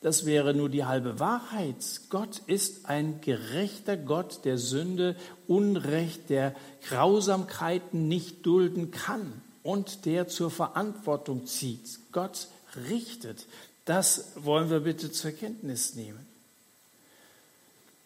[0.00, 2.02] das wäre nur die halbe Wahrheit.
[2.10, 5.16] Gott ist ein gerechter Gott, der Sünde,
[5.48, 6.54] Unrecht, der
[6.88, 11.98] Grausamkeiten nicht dulden kann und der zur Verantwortung zieht.
[12.10, 12.48] Gott
[12.88, 13.44] richtet.
[13.84, 16.26] Das wollen wir bitte zur Kenntnis nehmen.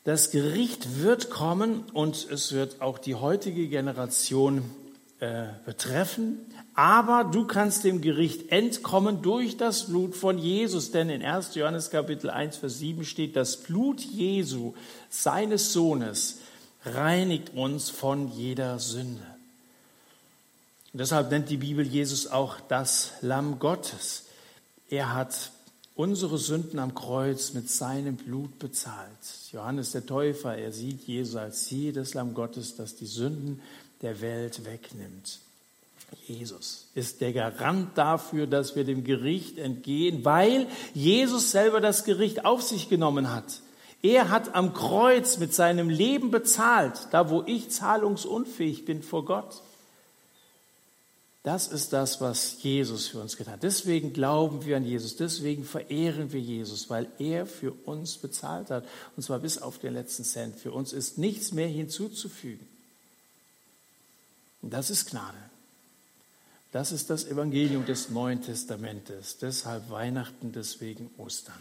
[0.03, 4.65] Das Gericht wird kommen und es wird auch die heutige Generation
[5.21, 6.41] äh, betreffen.
[6.75, 10.91] Aber du kannst dem Gericht entkommen durch das Blut von Jesus.
[10.91, 11.55] Denn in 1.
[11.55, 14.75] Johannes Kapitel 1, Vers 7 steht, das Blut Jesu,
[15.11, 16.41] seines Sohnes,
[16.85, 19.32] reinigt uns von jeder Sünde.
[20.93, 24.25] Und deshalb nennt die Bibel Jesus auch das Lamm Gottes.
[24.91, 25.51] Er hat
[25.95, 29.09] unsere Sünden am Kreuz mit seinem Blut bezahlt.
[29.53, 33.63] Johannes der Täufer, er sieht Jesus als jedes Lamm Gottes, das die Sünden
[34.03, 35.41] der Welt wegnimmt.
[36.27, 42.45] Jesus ist der Garant dafür, dass wir dem Gericht entgehen, weil Jesus selber das Gericht
[42.45, 43.61] auf sich genommen hat.
[44.03, 49.63] Er hat am Kreuz mit seinem Leben bezahlt, da wo ich zahlungsunfähig bin vor Gott.
[51.43, 53.65] Das ist das, was Jesus für uns getan hat.
[53.65, 58.87] Deswegen glauben wir an Jesus, deswegen verehren wir Jesus, weil er für uns bezahlt hat,
[59.17, 60.57] und zwar bis auf den letzten Cent.
[60.57, 62.67] Für uns ist nichts mehr hinzuzufügen.
[64.63, 65.37] Und das ist Gnade.
[66.71, 69.39] Das ist das Evangelium des Neuen Testamentes.
[69.39, 71.61] Deshalb Weihnachten, deswegen Ostern.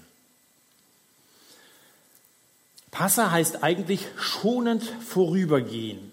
[2.91, 6.10] Passa heißt eigentlich schonend vorübergehen.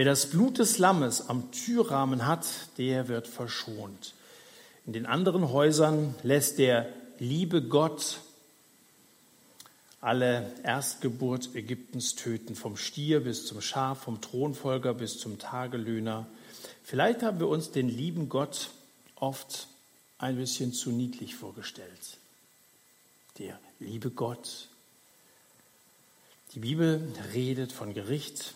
[0.00, 2.46] Wer das Blut des Lammes am Türrahmen hat,
[2.78, 4.14] der wird verschont.
[4.86, 8.20] In den anderen Häusern lässt der liebe Gott
[10.00, 16.26] alle Erstgeburt Ägyptens töten, vom Stier bis zum Schaf, vom Thronfolger bis zum Tagelöhner.
[16.82, 18.70] Vielleicht haben wir uns den lieben Gott
[19.16, 19.68] oft
[20.16, 22.16] ein bisschen zu niedlich vorgestellt.
[23.38, 24.68] Der liebe Gott.
[26.54, 28.54] Die Bibel redet von Gericht,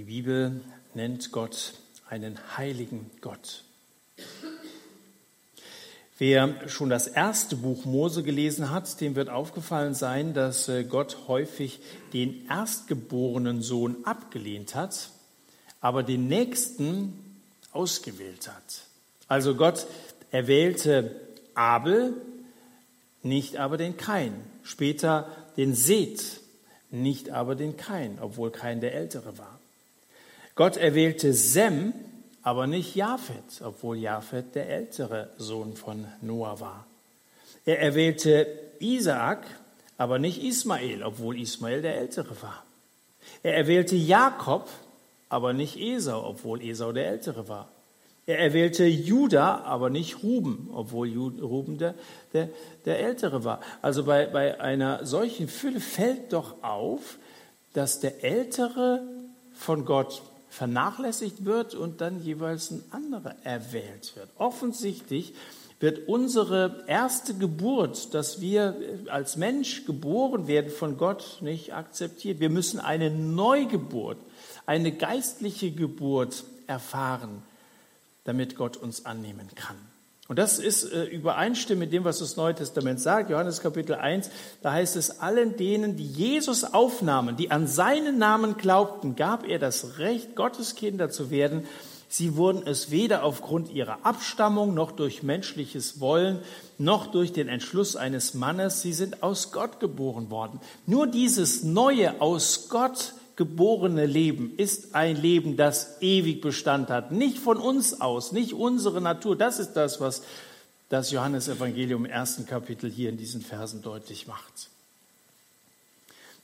[0.00, 0.62] die Bibel
[0.94, 1.74] nennt Gott
[2.08, 3.64] einen heiligen Gott.
[6.16, 11.28] Wer schon das erste Buch Mose gelesen hat, dem wird aufgefallen sein, dass äh, Gott
[11.28, 11.80] häufig
[12.14, 15.10] den erstgeborenen Sohn abgelehnt hat,
[15.82, 17.12] aber den nächsten
[17.72, 18.84] ausgewählt hat.
[19.28, 19.86] Also Gott
[20.30, 21.14] erwählte
[21.52, 22.14] Abel,
[23.22, 24.32] nicht aber den Kain,
[24.62, 26.40] später den Seth,
[26.90, 29.59] nicht aber den Kain, obwohl Kain der Ältere war.
[30.60, 31.94] Gott erwählte Sem,
[32.42, 36.86] aber nicht Japhet, obwohl Japhet der ältere Sohn von Noah war.
[37.64, 38.46] Er erwählte
[38.78, 39.46] Isaak,
[39.96, 42.62] aber nicht Ismael, obwohl Ismael der ältere war.
[43.42, 44.68] Er erwählte Jakob,
[45.30, 47.70] aber nicht Esau, obwohl Esau der ältere war.
[48.26, 51.08] Er erwählte Judah, aber nicht Ruben, obwohl
[51.40, 51.94] Ruben der,
[52.34, 52.50] der,
[52.84, 53.60] der ältere war.
[53.80, 57.16] Also bei, bei einer solchen Fülle fällt doch auf,
[57.72, 59.00] dass der ältere
[59.54, 60.20] von Gott
[60.50, 64.28] vernachlässigt wird und dann jeweils ein anderer erwählt wird.
[64.36, 65.34] Offensichtlich
[65.78, 68.76] wird unsere erste Geburt, dass wir
[69.08, 72.38] als Mensch geboren werden, von Gott nicht akzeptiert.
[72.38, 74.18] Wir müssen eine Neugeburt,
[74.66, 77.42] eine geistliche Geburt erfahren,
[78.24, 79.89] damit Gott uns annehmen kann.
[80.30, 83.30] Und das ist äh, übereinstimmend mit dem, was das Neue Testament sagt.
[83.30, 84.30] Johannes Kapitel 1,
[84.62, 89.58] da heißt es, allen denen, die Jesus aufnahmen, die an seinen Namen glaubten, gab er
[89.58, 91.66] das Recht, Gottes Kinder zu werden.
[92.08, 96.38] Sie wurden es weder aufgrund ihrer Abstammung noch durch menschliches Wollen
[96.78, 98.82] noch durch den Entschluss eines Mannes.
[98.82, 100.60] Sie sind aus Gott geboren worden.
[100.86, 107.10] Nur dieses neue aus Gott geborene Leben ist ein Leben, das ewig Bestand hat.
[107.10, 109.34] Nicht von uns aus, nicht unsere Natur.
[109.34, 110.20] Das ist das, was
[110.90, 114.68] das Johannesevangelium im ersten Kapitel hier in diesen Versen deutlich macht.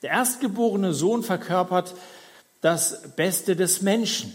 [0.01, 1.93] Der erstgeborene Sohn verkörpert
[2.61, 4.33] das Beste des Menschen.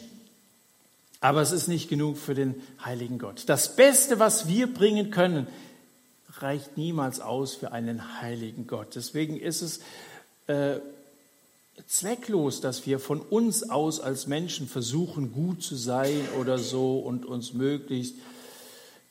[1.19, 2.55] Aber es ist nicht genug für den
[2.85, 3.43] heiligen Gott.
[3.47, 5.49] Das Beste, was wir bringen können,
[6.39, 8.95] reicht niemals aus für einen heiligen Gott.
[8.95, 9.81] Deswegen ist es
[10.47, 10.79] äh,
[11.87, 17.25] zwecklos, dass wir von uns aus als Menschen versuchen, gut zu sein oder so und
[17.27, 18.17] uns möglichst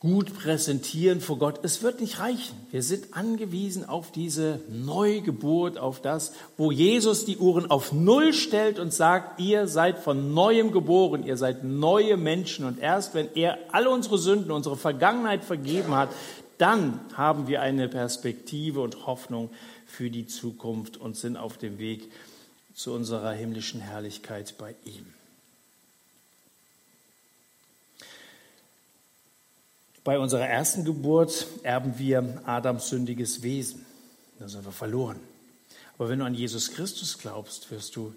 [0.02, 1.60] gut präsentieren vor Gott.
[1.62, 2.56] Es wird nicht reichen.
[2.72, 8.80] Wir sind angewiesen auf diese Neugeburt, auf das, wo Jesus die Uhren auf Null stellt
[8.80, 12.64] und sagt, ihr seid von neuem geboren, ihr seid neue Menschen.
[12.64, 16.08] Und erst wenn er alle unsere Sünden, unsere Vergangenheit vergeben hat,
[16.58, 19.50] dann haben wir eine Perspektive und Hoffnung
[19.86, 22.10] für die Zukunft und sind auf dem Weg
[22.74, 25.06] zu unserer himmlischen Herrlichkeit bei ihm.
[30.04, 33.86] Bei unserer ersten Geburt erben wir Adams sündiges Wesen.
[34.38, 35.20] Das sind wir verloren.
[35.96, 38.12] Aber wenn du an Jesus Christus glaubst, wirst du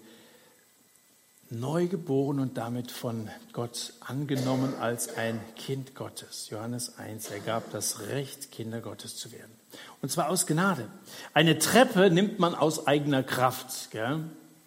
[1.50, 6.48] neu geboren und damit von Gott angenommen als ein Kind Gottes.
[6.50, 9.52] Johannes 1, er gab das Recht, Kinder Gottes zu werden.
[10.02, 10.88] Und zwar aus Gnade.
[11.34, 13.92] Eine Treppe nimmt man aus eigener Kraft.
[13.92, 14.24] Gell?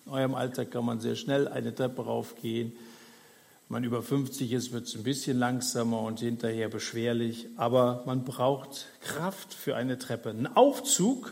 [0.10, 2.72] In eurem Alter kann man sehr schnell eine Treppe raufgehen.
[2.72, 7.46] Wenn man über 50 ist, wird es ein bisschen langsamer und hinterher beschwerlich.
[7.58, 10.32] Aber man braucht Kraft für eine Treppe.
[10.32, 11.32] Ein Aufzug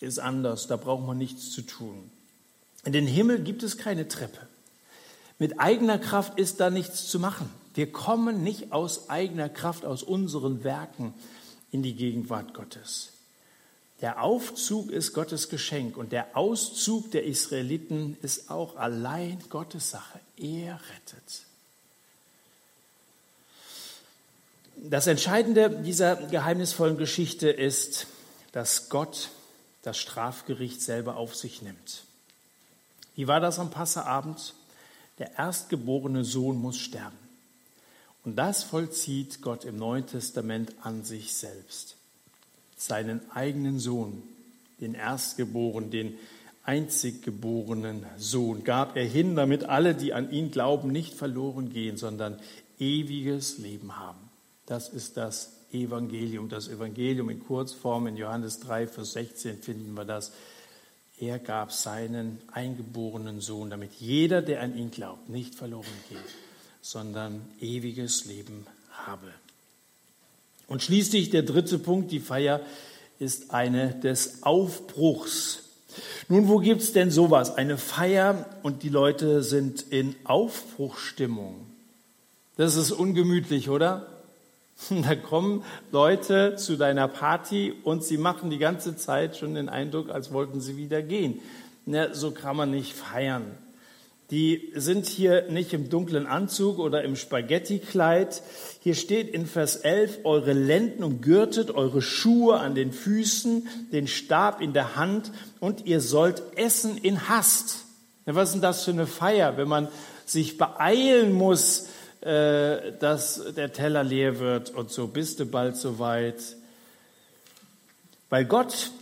[0.00, 2.10] ist anders, da braucht man nichts zu tun.
[2.84, 4.40] In den Himmel gibt es keine Treppe.
[5.38, 7.48] Mit eigener Kraft ist da nichts zu machen.
[7.74, 11.14] Wir kommen nicht aus eigener Kraft, aus unseren Werken
[11.70, 13.12] in die Gegenwart Gottes.
[14.02, 20.18] Der Aufzug ist Gottes Geschenk und der Auszug der Israeliten ist auch allein Gottes Sache.
[20.36, 21.42] Er rettet.
[24.74, 28.08] Das Entscheidende dieser geheimnisvollen Geschichte ist,
[28.50, 29.28] dass Gott
[29.82, 32.02] das Strafgericht selber auf sich nimmt.
[33.14, 34.54] Wie war das am Passeabend?
[35.18, 37.18] Der erstgeborene Sohn muss sterben.
[38.24, 41.96] Und das vollzieht Gott im Neuen Testament an sich selbst
[42.86, 44.22] seinen eigenen Sohn,
[44.80, 46.18] den Erstgeborenen, den
[46.64, 51.96] einzig geborenen Sohn, gab er hin, damit alle, die an ihn glauben, nicht verloren gehen,
[51.96, 52.38] sondern
[52.78, 54.18] ewiges Leben haben.
[54.66, 56.48] Das ist das Evangelium.
[56.48, 60.32] Das Evangelium in Kurzform in Johannes 3, Vers 16 finden wir das.
[61.18, 66.18] Er gab seinen eingeborenen Sohn, damit jeder, der an ihn glaubt, nicht verloren geht,
[66.80, 69.32] sondern ewiges Leben habe.
[70.72, 72.62] Und schließlich der dritte Punkt, die Feier
[73.18, 75.64] ist eine des Aufbruchs.
[76.30, 77.54] Nun, wo gibt es denn sowas?
[77.54, 81.66] Eine Feier und die Leute sind in Aufbruchstimmung.
[82.56, 84.06] Das ist ungemütlich, oder?
[84.88, 90.08] Da kommen Leute zu deiner Party und sie machen die ganze Zeit schon den Eindruck,
[90.08, 91.40] als wollten sie wieder gehen.
[91.84, 93.44] Na, so kann man nicht feiern.
[94.32, 98.42] Die sind hier nicht im dunklen Anzug oder im Spaghetti-Kleid.
[98.80, 104.62] Hier steht in Vers 11, eure Lenden umgürtet, eure Schuhe an den Füßen, den Stab
[104.62, 105.30] in der Hand
[105.60, 107.84] und ihr sollt essen in Hast.
[108.24, 109.88] Was ist denn das für eine Feier, wenn man
[110.24, 111.88] sich beeilen muss,
[112.22, 116.56] äh, dass der Teller leer wird und so bist du bald soweit.
[118.30, 118.92] Weil Gott,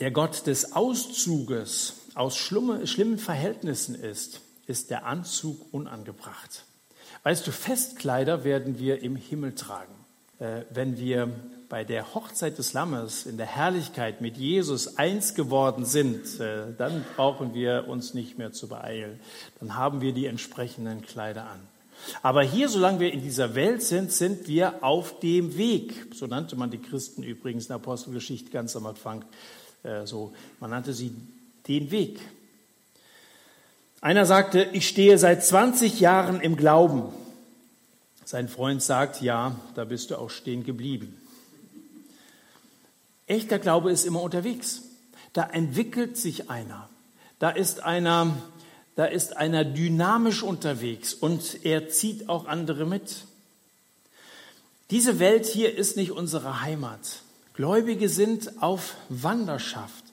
[0.00, 6.64] der Gott des Auszuges, aus schlimmen Verhältnissen ist, ist der Anzug unangebracht.
[7.22, 9.94] Weißt du, Festkleider werden wir im Himmel tragen.
[10.38, 11.32] Äh, wenn wir
[11.68, 17.04] bei der Hochzeit des Lammes in der Herrlichkeit mit Jesus eins geworden sind, äh, dann
[17.16, 19.20] brauchen wir uns nicht mehr zu beeilen.
[19.60, 21.60] Dann haben wir die entsprechenden Kleider an.
[22.22, 26.14] Aber hier, solange wir in dieser Welt sind, sind wir auf dem Weg.
[26.14, 29.24] So nannte man die Christen übrigens in der Apostelgeschichte ganz am Anfang.
[29.82, 31.12] Äh, so, man nannte sie
[31.68, 32.18] den Weg.
[34.00, 37.12] Einer sagte, ich stehe seit 20 Jahren im Glauben.
[38.24, 41.20] Sein Freund sagt, ja, da bist du auch stehen geblieben.
[43.26, 44.82] Echter Glaube ist immer unterwegs.
[45.32, 46.88] Da entwickelt sich einer.
[47.38, 48.36] Da ist einer,
[48.96, 53.24] da ist einer dynamisch unterwegs und er zieht auch andere mit.
[54.90, 57.22] Diese Welt hier ist nicht unsere Heimat.
[57.52, 60.07] Gläubige sind auf Wanderschaft.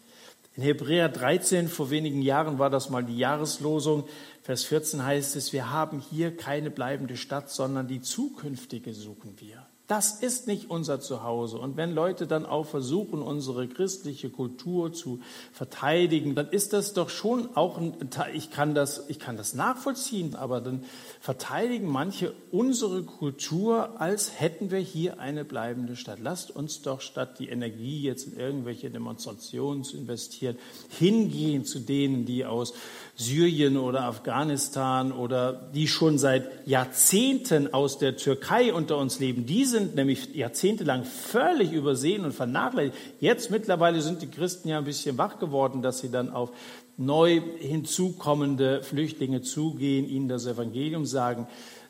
[0.57, 4.05] In Hebräer 13 vor wenigen Jahren war das mal die Jahreslosung.
[4.41, 9.65] Vers 14 heißt es, wir haben hier keine bleibende Stadt, sondern die zukünftige suchen wir.
[9.87, 11.59] Das ist nicht unser Zuhause.
[11.59, 15.19] Und wenn Leute dann auch versuchen, unsere christliche Kultur zu
[15.51, 19.53] verteidigen, dann ist das doch schon auch ein Teil, ich kann das, ich kann das
[19.53, 20.83] nachvollziehen, aber dann
[21.19, 26.17] verteidigen manche unsere Kultur, als hätten wir hier eine bleibende Stadt.
[26.19, 30.57] Lasst uns doch statt die Energie jetzt in irgendwelche Demonstrationen zu investieren,
[30.89, 32.73] hingehen zu denen, die aus
[33.17, 39.45] Syrien oder Afghanistan oder die schon seit Jahrzehnten aus der Türkei unter uns leben.
[39.45, 42.97] Die sind nämlich jahrzehntelang völlig übersehen und vernachlässigt.
[43.21, 46.51] Jetzt mittlerweile sind die Christen ja ein bisschen wach geworden, dass sie dann auf
[46.97, 51.47] neu hinzukommende Flüchtlinge zugehen, ihnen das Evangelium sagen.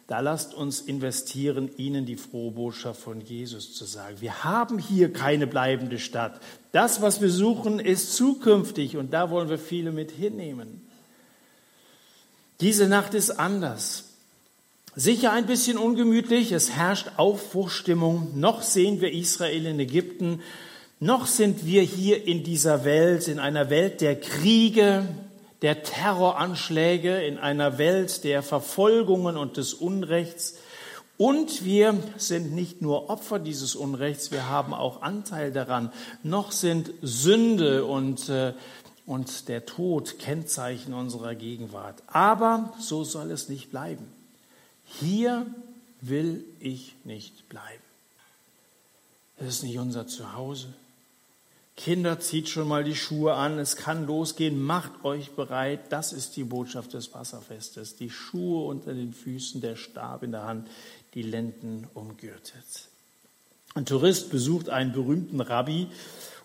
[0.07, 4.17] Da lasst uns investieren, ihnen die frohe Botschaft von Jesus zu sagen.
[4.19, 6.39] Wir haben hier keine bleibende Stadt.
[6.71, 10.84] Das, was wir suchen, ist zukünftig und da wollen wir viele mit hinnehmen.
[12.61, 14.05] Diese Nacht ist anders.
[14.95, 18.39] Sicher ein bisschen ungemütlich, es herrscht Aufbruchstimmung.
[18.39, 20.41] Noch sehen wir Israel in Ägypten,
[21.01, 25.05] noch sind wir hier in dieser Welt, in einer Welt der Kriege,
[25.61, 30.55] der Terroranschläge, in einer Welt der Verfolgungen und des Unrechts.
[31.17, 35.91] Und wir sind nicht nur Opfer dieses Unrechts, wir haben auch Anteil daran.
[36.23, 38.53] Noch sind Sünde und äh,
[39.05, 42.01] und der Tod Kennzeichen unserer Gegenwart.
[42.07, 44.07] Aber so soll es nicht bleiben.
[44.85, 45.45] Hier
[46.01, 47.83] will ich nicht bleiben.
[49.37, 50.73] Es ist nicht unser Zuhause.
[51.77, 55.91] Kinder, zieht schon mal die Schuhe an, es kann losgehen, macht euch bereit.
[55.91, 57.97] Das ist die Botschaft des Wasserfestes.
[57.97, 60.69] Die Schuhe unter den Füßen, der Stab in der Hand,
[61.15, 62.63] die Lenden umgürtet.
[63.73, 65.89] Ein Tourist besucht einen berühmten Rabbi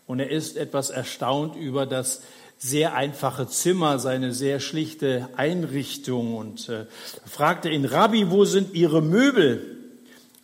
[0.08, 2.22] und er ist etwas erstaunt über das
[2.62, 6.84] sehr einfache Zimmer, seine sehr schlichte Einrichtung und äh,
[7.24, 9.78] fragte ihn, Rabbi, wo sind Ihre Möbel?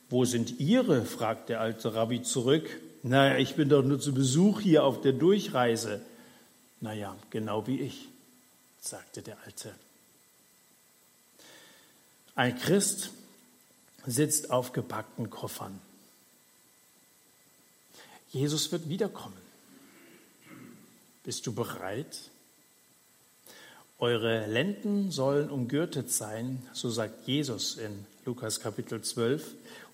[0.09, 1.05] Wo sind Ihre?
[1.05, 2.69] fragt der alte Rabbi zurück.
[3.03, 6.01] Naja, ich bin doch nur zu Besuch hier auf der Durchreise.
[6.81, 8.09] Naja, genau wie ich,
[8.81, 9.75] sagte der Alte.
[12.35, 13.11] Ein Christ
[14.07, 15.79] sitzt auf gepackten Koffern.
[18.31, 19.46] Jesus wird wiederkommen.
[21.27, 22.31] Bist du bereit?
[23.99, 29.45] Eure Lenden sollen umgürtet sein, so sagt Jesus in Lukas Kapitel 12,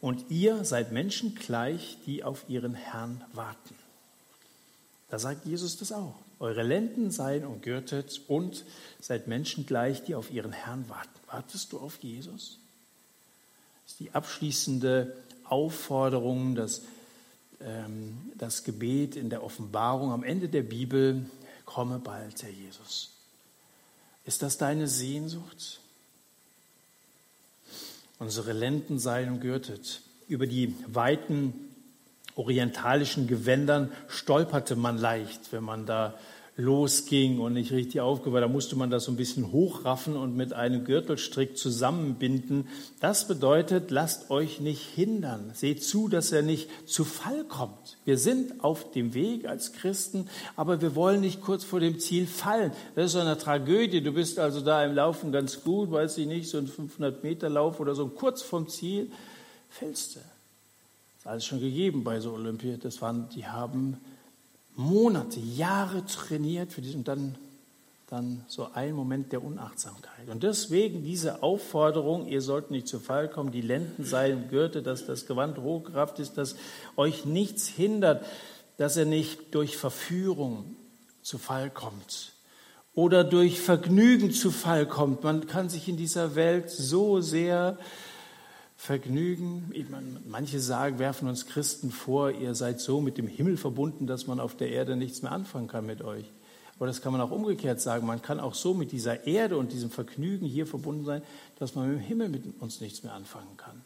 [0.03, 3.75] und ihr seid Menschen gleich, die auf ihren Herrn warten.
[5.09, 6.17] Da sagt Jesus das auch.
[6.39, 8.67] Eure Lenden seien umgürtet und
[9.01, 11.19] seid Menschen gleich, die auf ihren Herrn warten.
[11.29, 12.59] Wartest du auf Jesus?
[13.85, 17.02] Das ist die abschließende Aufforderung, dass ähm,
[18.37, 21.25] das Gebet in der Offenbarung am Ende der Bibel,
[21.65, 23.11] komme bald, Herr Jesus.
[24.25, 25.81] Ist das deine Sehnsucht?
[28.19, 30.03] Unsere Lenden seien umgürtet.
[30.29, 31.55] Über die weiten
[32.37, 36.15] orientalischen Gewändern stolperte man leicht, wenn man da
[36.57, 38.45] losging und nicht richtig aufgehört.
[38.45, 42.69] Da musste man das so ein bisschen hochraffen und mit einem Gürtelstrick zusammenbinden.
[43.01, 45.51] Das bedeutet, lasst euch nicht hindern.
[45.55, 47.97] Seht zu, dass er nicht zu Fall kommt.
[48.05, 52.27] Wir sind auf dem Weg als Christen, aber wir wollen nicht kurz vor dem Ziel
[52.27, 52.73] fallen.
[52.95, 54.03] Das ist so eine Tragödie.
[54.03, 57.49] Du bist also da im Laufen ganz gut, weiß ich nicht, so ein 500 Meter
[57.49, 59.11] Lauf oder so, kurz vom Ziel
[59.71, 60.21] fällst du.
[60.21, 62.77] Das ist alles schon gegeben bei so Olympia.
[62.77, 63.97] Das waren, die haben
[64.77, 67.35] Monate, Jahre trainiert für diesen und dann,
[68.09, 70.29] dann so ein Moment der Unachtsamkeit.
[70.29, 75.07] Und deswegen diese Aufforderung, ihr sollt nicht zu Fall kommen, die Lenden seien Gürtel, dass
[75.07, 76.57] das Gewand hochkraft ist, dass
[76.97, 78.25] euch nichts hindert,
[78.79, 80.77] dass er nicht durch Verführung
[81.23, 82.33] zu Fall kommt
[82.95, 85.23] oder durch Vergnügen zu Fall kommt.
[85.23, 87.79] Man kann sich in dieser Welt so sehr
[88.83, 89.73] Vergnügen.
[90.29, 94.41] Manche sagen, werfen uns Christen vor, ihr seid so mit dem Himmel verbunden, dass man
[94.41, 96.25] auf der Erde nichts mehr anfangen kann mit euch.
[96.75, 98.09] Aber das kann man auch umgekehrt sagen.
[98.09, 101.23] Man kann auch so mit dieser Erde und diesem Vergnügen hier verbunden sein,
[101.61, 103.81] dass man mit dem Himmel mit uns nichts mehr anfangen kann.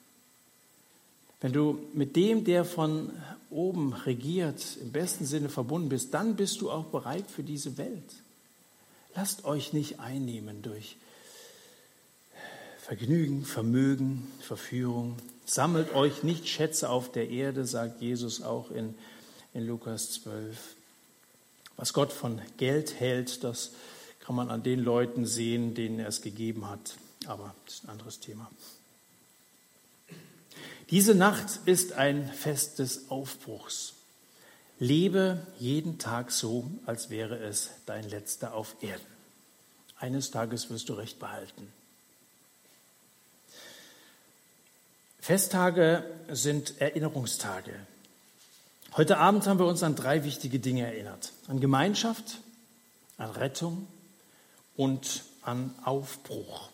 [1.42, 3.10] Wenn du mit dem, der von
[3.50, 8.14] oben regiert, im besten Sinne verbunden bist, dann bist du auch bereit für diese Welt.
[9.14, 10.96] Lasst euch nicht einnehmen durch
[12.86, 15.16] Vergnügen, Vermögen, Verführung.
[15.44, 18.94] Sammelt euch nicht Schätze auf der Erde, sagt Jesus auch in,
[19.54, 20.56] in Lukas 12.
[21.76, 23.72] Was Gott von Geld hält, das
[24.20, 26.94] kann man an den Leuten sehen, denen er es gegeben hat.
[27.26, 28.48] Aber das ist ein anderes Thema.
[30.90, 33.94] Diese Nacht ist ein Fest des Aufbruchs.
[34.78, 39.04] Lebe jeden Tag so, als wäre es dein letzter auf Erden.
[39.98, 41.72] Eines Tages wirst du Recht behalten.
[45.26, 47.74] Festtage sind Erinnerungstage.
[48.96, 51.32] Heute Abend haben wir uns an drei wichtige Dinge erinnert.
[51.48, 52.38] An Gemeinschaft,
[53.18, 53.88] an Rettung
[54.76, 56.68] und an Aufbruch.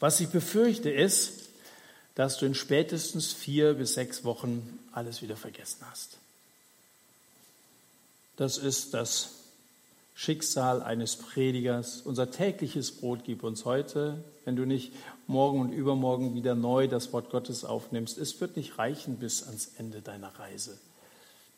[0.00, 1.50] Was ich befürchte ist,
[2.16, 6.18] dass du in spätestens vier bis sechs Wochen alles wieder vergessen hast.
[8.34, 9.43] Das ist das
[10.14, 12.00] Schicksal eines Predigers.
[12.00, 14.92] Unser tägliches Brot gib uns heute, wenn du nicht
[15.26, 18.16] morgen und übermorgen wieder neu das Wort Gottes aufnimmst.
[18.16, 20.78] Es wird nicht reichen bis ans Ende deiner Reise.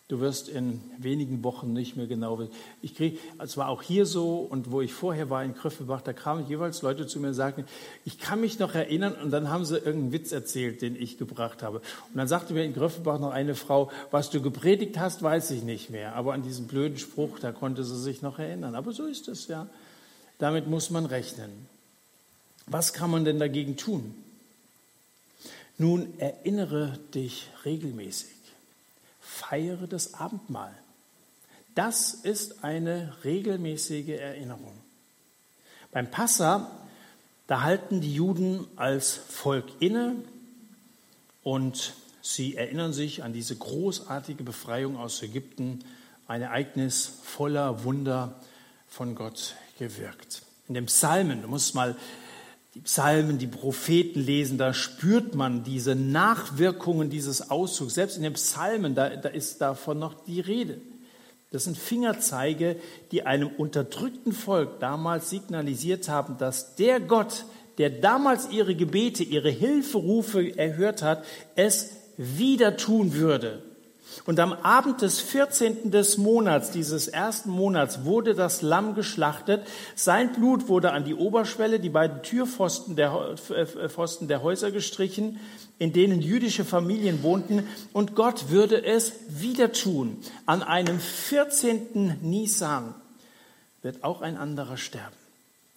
[0.09, 2.53] Du wirst in wenigen Wochen nicht mehr genau wissen.
[2.81, 6.13] Ich kriege, es war auch hier so und wo ich vorher war in Kröffelbach, da
[6.13, 7.65] kamen jeweils Leute zu mir und sagten,
[8.05, 11.65] ich kann mich noch erinnern und dann haben sie irgendeinen Witz erzählt, den ich gebracht
[11.65, 11.79] habe.
[11.79, 15.65] Und dann sagte mir in Kröffelbach noch eine Frau, was du gepredigt hast, weiß ich
[15.65, 16.15] nicht mehr.
[16.15, 18.77] Aber an diesen blöden Spruch, da konnte sie sich noch erinnern.
[18.77, 19.67] Aber so ist es, ja.
[20.39, 21.51] Damit muss man rechnen.
[22.69, 24.15] Was kann man denn dagegen tun?
[25.79, 28.36] Nun erinnere dich regelmäßig
[29.27, 30.75] feiere das Abendmahl.
[31.75, 34.73] Das ist eine regelmäßige Erinnerung.
[35.93, 36.71] Beim Passa,
[37.47, 40.17] da halten die Juden als Volk inne
[41.43, 45.85] und sie erinnern sich an diese großartige Befreiung aus Ägypten,
[46.27, 48.41] ein Ereignis voller Wunder
[48.89, 50.43] von Gott gewirkt.
[50.69, 51.97] In den Psalmen, du musst mal
[52.77, 57.95] die Psalmen, die Propheten lesen, da spürt man diese Nachwirkungen dieses Auszugs.
[57.95, 60.83] Selbst in den Psalmen, da, da ist davon noch die Rede.
[61.51, 62.77] Das sind Fingerzeige,
[63.13, 67.47] die einem unterdrückten Volk damals signalisiert haben, dass der Gott,
[67.79, 71.25] der damals ihre Gebete, ihre Hilferufe erhört hat,
[71.55, 73.63] es wieder tun würde.
[74.25, 75.91] Und am Abend des 14.
[75.91, 79.67] des Monats, dieses ersten Monats, wurde das Lamm geschlachtet.
[79.95, 85.39] Sein Blut wurde an die Oberschwelle, die beiden Türpfosten der, äh, Pfosten der Häuser gestrichen,
[85.79, 87.69] in denen jüdische Familien wohnten.
[87.93, 90.19] Und Gott würde es wieder tun.
[90.47, 92.19] An einem 14.
[92.23, 92.95] Nisan
[93.83, 95.17] wird auch ein anderer sterben.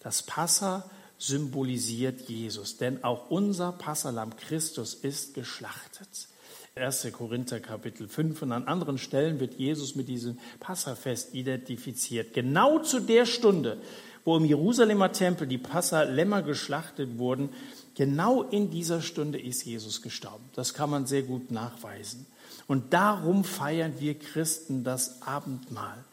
[0.00, 6.29] Das Passa symbolisiert Jesus, denn auch unser Passalam Christus ist geschlachtet.
[6.76, 7.08] 1.
[7.12, 12.32] Korinther Kapitel 5 und an anderen Stellen wird Jesus mit diesem Passafest identifiziert.
[12.32, 13.78] Genau zu der Stunde,
[14.24, 17.48] wo im Jerusalemer Tempel die Passalämmer geschlachtet wurden,
[17.96, 20.44] genau in dieser Stunde ist Jesus gestorben.
[20.54, 22.26] Das kann man sehr gut nachweisen.
[22.68, 26.04] Und darum feiern wir Christen das Abendmahl.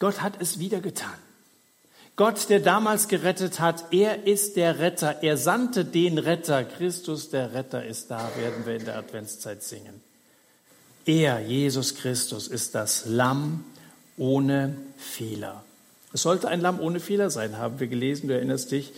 [0.00, 1.18] Gott hat es wieder getan.
[2.16, 5.24] Gott, der damals gerettet hat, er ist der Retter.
[5.24, 6.62] Er sandte den Retter.
[6.62, 10.00] Christus, der Retter, ist da, werden wir in der Adventszeit singen.
[11.06, 13.64] Er, Jesus Christus, ist das Lamm
[14.16, 15.64] ohne Fehler.
[16.12, 18.92] Es sollte ein Lamm ohne Fehler sein, haben wir gelesen, du erinnerst dich.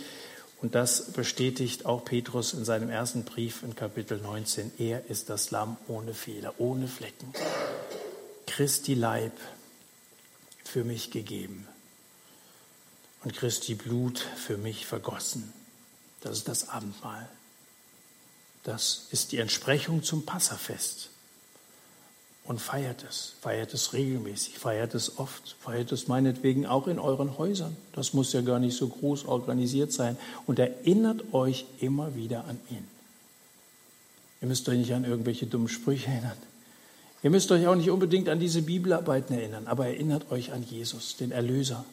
[0.60, 4.72] Und das bestätigt auch Petrus in seinem ersten Brief in Kapitel 19.
[4.78, 7.32] Er ist das Lamm ohne Fehler, ohne Flecken.
[8.46, 9.32] Christi Leib
[10.64, 11.66] für mich gegeben
[13.26, 15.52] und Christi Blut für mich vergossen.
[16.20, 17.28] Das ist das Abendmahl.
[18.62, 21.10] Das ist die Entsprechung zum Passafest.
[22.44, 27.36] Und feiert es, feiert es regelmäßig, feiert es oft, feiert es meinetwegen auch in euren
[27.36, 27.76] Häusern.
[27.94, 30.16] Das muss ja gar nicht so groß organisiert sein.
[30.46, 32.86] Und erinnert euch immer wieder an ihn.
[34.40, 36.38] Ihr müsst euch nicht an irgendwelche dummen Sprüche erinnern.
[37.24, 41.16] Ihr müsst euch auch nicht unbedingt an diese Bibelarbeiten erinnern, aber erinnert euch an Jesus,
[41.16, 41.84] den Erlöser,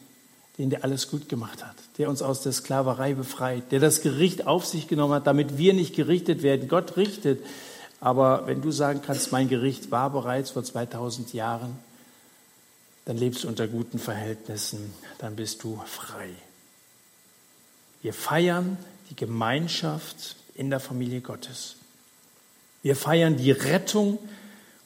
[0.58, 4.46] den der alles gut gemacht hat, der uns aus der Sklaverei befreit, der das Gericht
[4.46, 6.68] auf sich genommen hat, damit wir nicht gerichtet werden.
[6.68, 7.44] Gott richtet.
[8.00, 11.76] Aber wenn du sagen kannst, mein Gericht war bereits vor 2000 Jahren,
[13.04, 16.30] dann lebst du unter guten Verhältnissen, dann bist du frei.
[18.02, 18.76] Wir feiern
[19.10, 21.76] die Gemeinschaft in der Familie Gottes.
[22.82, 24.18] Wir feiern die Rettung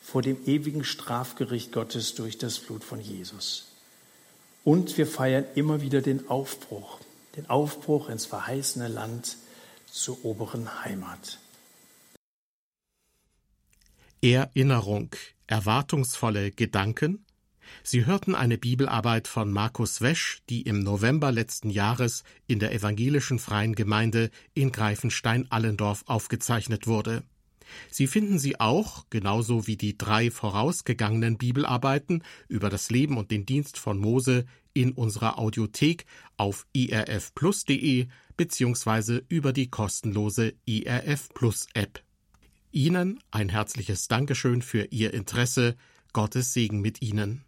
[0.01, 3.68] vor dem ewigen Strafgericht Gottes durch das Blut von Jesus.
[4.69, 7.01] Und wir feiern immer wieder den Aufbruch,
[7.37, 9.39] den Aufbruch ins verheißene Land
[9.91, 11.39] zur oberen Heimat.
[14.21, 15.09] Erinnerung,
[15.47, 17.25] erwartungsvolle Gedanken?
[17.83, 23.39] Sie hörten eine Bibelarbeit von Markus Wesch, die im November letzten Jahres in der evangelischen
[23.39, 27.23] Freien Gemeinde in Greifenstein-Allendorf aufgezeichnet wurde.
[27.91, 33.47] Sie finden sie auch, genauso wie die drei vorausgegangenen Bibelarbeiten über das Leben und den
[33.47, 34.45] Dienst von Mose,
[34.75, 36.07] in unserer Audiothek
[36.37, 38.07] auf irfplus.de
[38.37, 42.03] beziehungsweise über die kostenlose IRF Plus App.
[42.71, 45.77] Ihnen ein herzliches Dankeschön für Ihr Interesse.
[46.12, 47.45] Gottes Segen mit Ihnen.